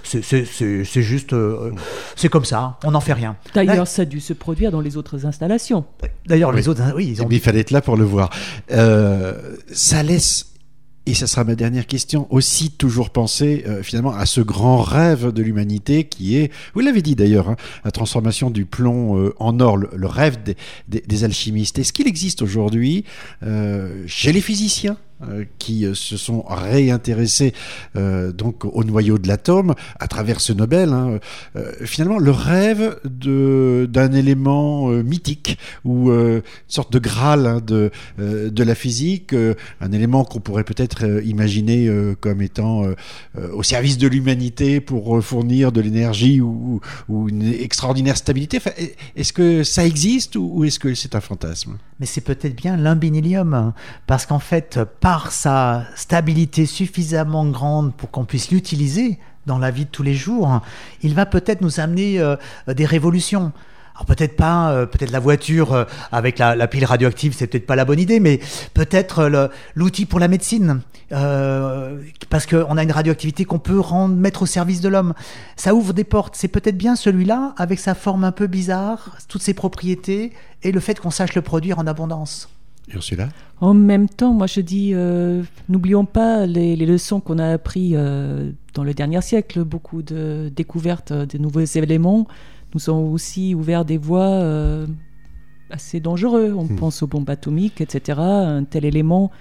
c'est 0.03 1.01
juste, 1.01 1.35
c'est 2.15 2.29
comme 2.29 2.45
ça, 2.45 2.77
on 2.83 2.91
n'en 2.91 3.01
fait 3.01 3.13
rien. 3.13 3.35
D'ailleurs 3.53 3.87
ça 3.87 4.03
a 4.03 4.05
dû 4.05 4.19
se 4.19 4.33
produire 4.33 4.71
dans 4.71 4.81
les 4.81 4.97
autres 4.97 5.25
installations. 5.25 5.85
D'ailleurs 6.25 6.51
les 6.51 6.67
autres, 6.67 6.81
oui, 6.95 7.07
ils 7.07 7.21
ont. 7.21 7.27
Il 7.29 7.39
fallait 7.39 7.61
être 7.61 7.71
là 7.71 7.81
pour 7.81 7.97
le 7.97 8.05
voir. 8.05 8.29
ça 8.69 10.03
laisse 10.03 10.50
et 11.11 11.13
ça 11.13 11.27
sera 11.27 11.43
ma 11.43 11.55
dernière 11.55 11.87
question, 11.87 12.25
aussi 12.29 12.71
toujours 12.71 13.09
penser 13.09 13.65
euh, 13.67 13.83
finalement 13.83 14.13
à 14.13 14.25
ce 14.25 14.39
grand 14.39 14.81
rêve 14.81 15.33
de 15.33 15.43
l'humanité 15.43 16.05
qui 16.05 16.37
est, 16.37 16.53
vous 16.73 16.79
l'avez 16.79 17.01
dit 17.01 17.15
d'ailleurs, 17.15 17.49
hein, 17.49 17.57
la 17.83 17.91
transformation 17.91 18.49
du 18.49 18.63
plomb 18.63 19.19
euh, 19.19 19.35
en 19.37 19.59
or, 19.59 19.75
le, 19.75 20.07
rêve 20.07 20.37
des, 20.87 21.23
alchimistes. 21.25 21.79
Est-ce 21.79 21.91
qu'il 21.91 22.07
existe 22.07 22.41
aujourd'hui 22.41 23.03
euh, 23.43 24.05
chez 24.07 24.31
les 24.31 24.39
physiciens? 24.39 24.95
Qui 25.57 25.85
euh, 25.85 25.93
se 25.93 26.17
sont 26.17 26.43
réintéressés 26.47 27.53
euh, 27.95 28.31
donc 28.31 28.65
au 28.65 28.83
noyau 28.83 29.17
de 29.17 29.27
l'atome 29.27 29.75
à 29.99 30.07
travers 30.07 30.41
ce 30.41 30.53
Nobel. 30.53 30.89
Hein, 30.89 31.19
finalement, 31.85 32.17
le 32.17 32.31
rêve 32.31 32.99
d'un 33.05 34.11
élément 34.11 34.89
mythique 34.89 35.57
ou 35.85 36.11
une 36.11 36.41
sorte 36.67 36.91
de 36.91 36.99
graal 36.99 37.45
hein, 37.45 37.61
de, 37.65 37.91
de 38.17 38.63
la 38.63 38.75
physique, 38.75 39.33
un 39.33 39.91
élément 39.91 40.23
qu'on 40.23 40.39
pourrait 40.39 40.63
peut-être 40.63 41.23
imaginer 41.23 41.89
comme 42.19 42.41
étant 42.41 42.83
au 43.53 43.63
service 43.63 43.97
de 43.97 44.07
l'humanité 44.07 44.81
pour 44.81 45.23
fournir 45.23 45.71
de 45.71 45.81
l'énergie 45.81 46.41
ou, 46.41 46.81
une 47.09 47.43
extraordinaire 47.43 48.17
stabilité. 48.17 48.59
est-ce 49.15 49.33
que 49.33 49.63
ça 49.63 49.85
existe 49.85 50.35
ou, 50.35 50.63
est-ce 50.63 50.79
que 50.79 50.93
c'est 50.93 51.15
un 51.15 51.21
fantasme? 51.21 51.77
Mais 51.99 52.05
c'est 52.05 52.21
peut-être 52.21 52.55
bien 52.55 52.77
l'imbinilium, 52.77 53.73
parce 54.07 54.25
qu'en 54.25 54.39
fait, 54.39 54.79
par 54.99 55.10
sa 55.31 55.83
stabilité 55.95 56.65
suffisamment 56.65 57.45
grande 57.45 57.93
pour 57.93 58.11
qu'on 58.11 58.25
puisse 58.25 58.51
l'utiliser 58.51 59.19
dans 59.45 59.57
la 59.57 59.71
vie 59.71 59.85
de 59.85 59.89
tous 59.89 60.03
les 60.03 60.13
jours, 60.13 60.61
il 61.01 61.13
va 61.13 61.25
peut-être 61.25 61.61
nous 61.61 61.79
amener 61.79 62.19
euh, 62.19 62.35
des 62.67 62.85
révolutions. 62.85 63.51
peut-être 64.07 64.35
pas, 64.35 64.71
euh, 64.71 64.85
peut-être 64.85 65.11
la 65.11 65.19
voiture 65.19 65.73
euh, 65.73 65.83
avec 66.11 66.39
la, 66.39 66.67
pile 66.67 66.85
radioactive, 66.85 67.33
c'est 67.35 67.47
peut-être 67.47 67.65
pas 67.65 67.75
la 67.75 67.83
bonne 67.85 67.99
idée, 67.99 68.19
mais 68.19 68.39
peut-être 68.73 69.51
l'outil 69.75 70.05
pour 70.05 70.19
la 70.19 70.27
médecine, 70.27 70.81
parce 71.09 72.45
qu'on 72.45 72.77
a 72.77 72.83
une 72.83 72.91
radioactivité 72.91 73.43
qu'on 73.43 73.59
peut 73.59 73.79
rendre, 73.79 74.15
mettre 74.15 74.43
au 74.43 74.45
service 74.45 74.79
de 74.79 74.87
l'homme. 74.87 75.13
Ça 75.57 75.73
ouvre 75.73 75.93
des 75.93 76.05
portes. 76.05 76.35
C'est 76.37 76.47
peut-être 76.47 76.77
bien 76.77 76.95
celui-là, 76.95 77.53
avec 77.57 77.79
sa 77.79 77.95
forme 77.95 78.23
un 78.23 78.31
peu 78.31 78.47
bizarre, 78.47 79.17
toutes 79.27 79.41
ses 79.41 79.53
propriétés, 79.53 80.31
et 80.63 80.71
le 80.71 80.79
fait 80.79 80.99
qu'on 80.99 81.11
sache 81.11 81.35
le 81.35 81.41
produire 81.41 81.79
en 81.79 81.87
abondance. 81.87 82.47
Ursula 82.93 83.29
En 83.59 83.73
même 83.73 84.09
temps, 84.09 84.33
moi 84.33 84.47
je 84.47 84.61
dis, 84.61 84.93
n'oublions 85.69 86.05
pas 86.05 86.45
les, 86.45 86.75
les 86.75 86.85
leçons 86.85 87.19
qu'on 87.19 87.39
a 87.39 87.47
apprises 87.53 87.93
dans 87.93 88.83
le 88.83 88.93
dernier 88.93 89.21
siècle, 89.21 89.63
beaucoup 89.63 90.01
de 90.01 90.51
découvertes 90.55 91.13
de 91.13 91.37
nouveaux 91.37 91.59
éléments 91.59 92.27
nous 92.73 92.89
avons 92.89 93.11
aussi 93.11 93.55
ouvert 93.55 93.85
des 93.85 93.97
voies 93.97 94.29
euh, 94.29 94.87
assez 95.69 95.99
dangereux. 95.99 96.53
On 96.55 96.65
hmm. 96.65 96.75
pense 96.75 97.03
aux 97.03 97.07
bombes 97.07 97.29
atomiques, 97.29 97.81
etc. 97.81 98.19
Un 98.19 98.63
tel 98.63 98.85
élément, 98.85 99.31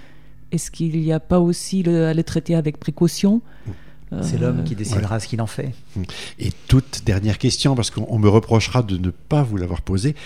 est-ce 0.52 0.70
qu'il 0.70 1.00
n'y 1.00 1.12
a 1.12 1.20
pas 1.20 1.38
aussi 1.38 1.88
à 1.88 2.14
le 2.14 2.22
traiter 2.22 2.54
avec 2.54 2.78
précaution? 2.78 3.42
Hmm. 3.66 4.22
C'est 4.22 4.38
l'homme 4.38 4.64
qui 4.64 4.74
décidera 4.74 5.20
ce 5.20 5.28
qu'il 5.28 5.40
en 5.40 5.46
fait. 5.46 5.72
Hmm. 5.94 6.02
Et 6.40 6.50
toute 6.66 7.02
dernière 7.04 7.38
question, 7.38 7.76
parce 7.76 7.90
qu'on 7.90 8.18
me 8.18 8.28
reprochera 8.28 8.82
de 8.82 8.96
ne 8.96 9.10
pas 9.10 9.42
vous 9.42 9.56
l'avoir 9.56 9.82
posé. 9.82 10.16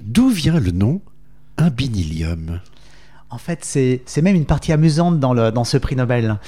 D'où 0.00 0.28
vient 0.28 0.58
le 0.58 0.72
nom 0.72 1.00
imbinilium 1.58 2.60
En 3.30 3.38
fait, 3.38 3.60
c'est 3.64 4.22
même 4.22 4.36
une 4.36 4.46
partie 4.46 4.72
amusante 4.72 5.20
dans, 5.20 5.34
le, 5.34 5.52
dans 5.52 5.64
ce 5.64 5.76
prix 5.76 5.96
Nobel. 5.96 6.38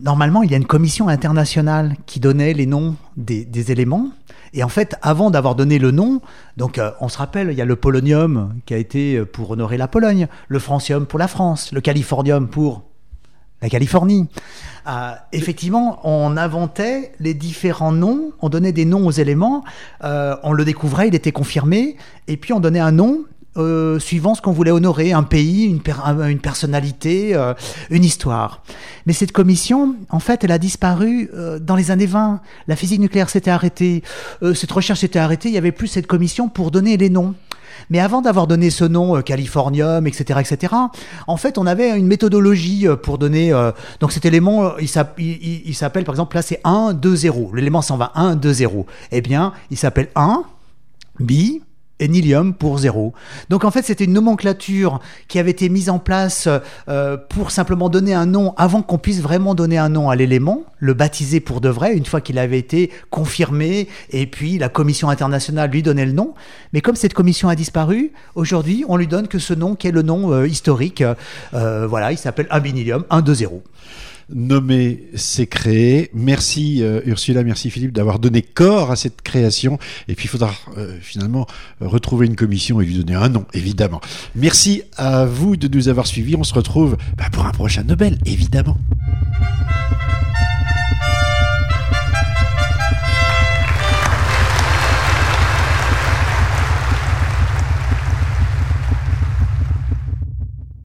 Normalement, 0.00 0.42
il 0.42 0.50
y 0.50 0.54
a 0.54 0.56
une 0.56 0.66
commission 0.66 1.08
internationale 1.08 1.96
qui 2.06 2.20
donnait 2.20 2.54
les 2.54 2.66
noms 2.66 2.96
des, 3.16 3.44
des 3.44 3.72
éléments 3.72 4.10
et 4.54 4.62
en 4.62 4.68
fait, 4.68 4.96
avant 5.00 5.30
d'avoir 5.30 5.54
donné 5.54 5.78
le 5.78 5.90
nom, 5.90 6.20
donc 6.56 6.78
euh, 6.78 6.90
on 7.00 7.08
se 7.08 7.16
rappelle, 7.18 7.48
il 7.50 7.56
y 7.56 7.62
a 7.62 7.64
le 7.64 7.76
polonium 7.76 8.54
qui 8.66 8.74
a 8.74 8.76
été 8.76 9.16
euh, 9.16 9.24
pour 9.24 9.50
honorer 9.50 9.78
la 9.78 9.88
Pologne, 9.88 10.28
le 10.48 10.58
francium 10.58 11.06
pour 11.06 11.18
la 11.18 11.28
France, 11.28 11.72
le 11.72 11.80
californium 11.80 12.48
pour 12.48 12.82
la 13.62 13.70
Californie. 13.70 14.28
Euh, 14.88 15.12
effectivement, 15.32 16.00
on 16.04 16.36
inventait 16.36 17.12
les 17.18 17.32
différents 17.32 17.92
noms, 17.92 18.32
on 18.40 18.50
donnait 18.50 18.72
des 18.72 18.84
noms 18.84 19.06
aux 19.06 19.12
éléments, 19.12 19.64
on 20.02 20.52
le 20.52 20.64
découvrait, 20.64 21.08
il 21.08 21.14
était 21.14 21.32
confirmé, 21.32 21.96
et 22.26 22.36
puis 22.36 22.52
on 22.52 22.60
donnait 22.60 22.80
un 22.80 22.92
nom 22.92 23.24
euh, 23.58 23.98
suivant 23.98 24.34
ce 24.34 24.40
qu'on 24.40 24.52
voulait 24.52 24.70
honorer, 24.70 25.12
un 25.12 25.24
pays, 25.24 25.64
une, 25.64 25.82
une 26.26 26.38
personnalité, 26.38 27.34
euh, 27.34 27.52
une 27.90 28.02
histoire. 28.02 28.62
Mais 29.04 29.12
cette 29.12 29.32
commission, 29.32 29.94
en 30.08 30.20
fait, 30.20 30.42
elle 30.42 30.52
a 30.52 30.58
disparu 30.58 31.28
euh, 31.34 31.58
dans 31.58 31.76
les 31.76 31.90
années 31.90 32.06
20. 32.06 32.40
La 32.66 32.76
physique 32.76 33.00
nucléaire 33.00 33.28
s'était 33.28 33.50
arrêtée, 33.50 34.02
cette 34.54 34.72
recherche 34.72 35.00
s'était 35.00 35.18
arrêtée, 35.18 35.50
il 35.50 35.52
n'y 35.52 35.58
avait 35.58 35.70
plus 35.70 35.88
cette 35.88 36.06
commission 36.06 36.48
pour 36.48 36.70
donner 36.70 36.96
les 36.96 37.10
noms. 37.10 37.34
Mais 37.90 38.00
avant 38.00 38.22
d'avoir 38.22 38.46
donné 38.46 38.70
ce 38.70 38.84
nom, 38.84 39.20
Californium, 39.20 40.06
etc., 40.06 40.40
etc., 40.40 40.72
en 41.26 41.36
fait, 41.36 41.58
on 41.58 41.66
avait 41.66 41.98
une 41.98 42.06
méthodologie 42.06 42.86
pour 43.02 43.18
donner. 43.18 43.50
donc 44.00 44.12
cet 44.12 44.24
élément, 44.24 44.78
il 44.78 44.88
s'appelle, 44.88 46.04
par 46.04 46.14
exemple, 46.14 46.36
là, 46.36 46.42
c'est 46.42 46.60
1, 46.64 46.94
2, 46.94 47.16
0. 47.16 47.54
L'élément 47.54 47.82
s'en 47.82 47.96
va 47.98 48.12
1, 48.14 48.36
2, 48.36 48.52
0. 48.52 48.86
Eh 49.10 49.20
bien, 49.20 49.52
il 49.70 49.76
s'appelle 49.76 50.08
1, 50.14 50.44
bi, 51.20 51.62
et 52.02 52.52
pour 52.58 52.78
zéro. 52.78 53.12
Donc 53.48 53.64
en 53.64 53.70
fait, 53.70 53.82
c'était 53.82 54.04
une 54.04 54.12
nomenclature 54.12 55.00
qui 55.28 55.38
avait 55.38 55.50
été 55.50 55.68
mise 55.68 55.88
en 55.88 55.98
place 55.98 56.48
euh, 56.88 57.16
pour 57.16 57.50
simplement 57.50 57.88
donner 57.88 58.14
un 58.14 58.26
nom 58.26 58.54
avant 58.56 58.82
qu'on 58.82 58.98
puisse 58.98 59.20
vraiment 59.20 59.54
donner 59.54 59.78
un 59.78 59.88
nom 59.88 60.10
à 60.10 60.16
l'élément, 60.16 60.64
le 60.78 60.94
baptiser 60.94 61.40
pour 61.40 61.60
de 61.60 61.68
vrai, 61.68 61.96
une 61.96 62.04
fois 62.04 62.20
qu'il 62.20 62.38
avait 62.38 62.58
été 62.58 62.90
confirmé, 63.10 63.88
et 64.10 64.26
puis 64.26 64.58
la 64.58 64.68
commission 64.68 65.08
internationale 65.08 65.70
lui 65.70 65.82
donnait 65.82 66.06
le 66.06 66.12
nom. 66.12 66.34
Mais 66.72 66.80
comme 66.80 66.96
cette 66.96 67.14
commission 67.14 67.48
a 67.48 67.54
disparu, 67.54 68.12
aujourd'hui, 68.34 68.84
on 68.88 68.96
lui 68.96 69.06
donne 69.06 69.28
que 69.28 69.38
ce 69.38 69.54
nom 69.54 69.74
qui 69.76 69.88
est 69.88 69.92
le 69.92 70.02
nom 70.02 70.32
euh, 70.32 70.46
historique. 70.46 71.04
Euh, 71.54 71.86
voilà, 71.88 72.12
il 72.12 72.18
s'appelle 72.18 72.46
Abinilium 72.50 73.04
120 73.10 73.62
nommé, 74.34 75.04
c'est 75.14 75.46
créé. 75.46 76.10
Merci 76.14 76.82
euh, 76.82 77.00
Ursula, 77.06 77.42
merci 77.42 77.70
Philippe 77.70 77.92
d'avoir 77.92 78.18
donné 78.18 78.42
corps 78.42 78.90
à 78.90 78.96
cette 78.96 79.22
création. 79.22 79.78
Et 80.08 80.14
puis 80.14 80.26
il 80.26 80.28
faudra 80.28 80.52
euh, 80.76 80.98
finalement 81.00 81.46
retrouver 81.80 82.26
une 82.26 82.36
commission 82.36 82.80
et 82.80 82.84
lui 82.84 82.98
donner 82.98 83.14
un 83.14 83.28
nom, 83.28 83.46
évidemment. 83.54 84.00
Merci 84.34 84.82
à 84.96 85.24
vous 85.24 85.56
de 85.56 85.68
nous 85.68 85.88
avoir 85.88 86.06
suivis. 86.06 86.36
On 86.36 86.44
se 86.44 86.54
retrouve 86.54 86.96
bah, 87.16 87.26
pour 87.32 87.46
un 87.46 87.52
prochain 87.52 87.84
Nobel, 87.84 88.18
évidemment. 88.26 88.76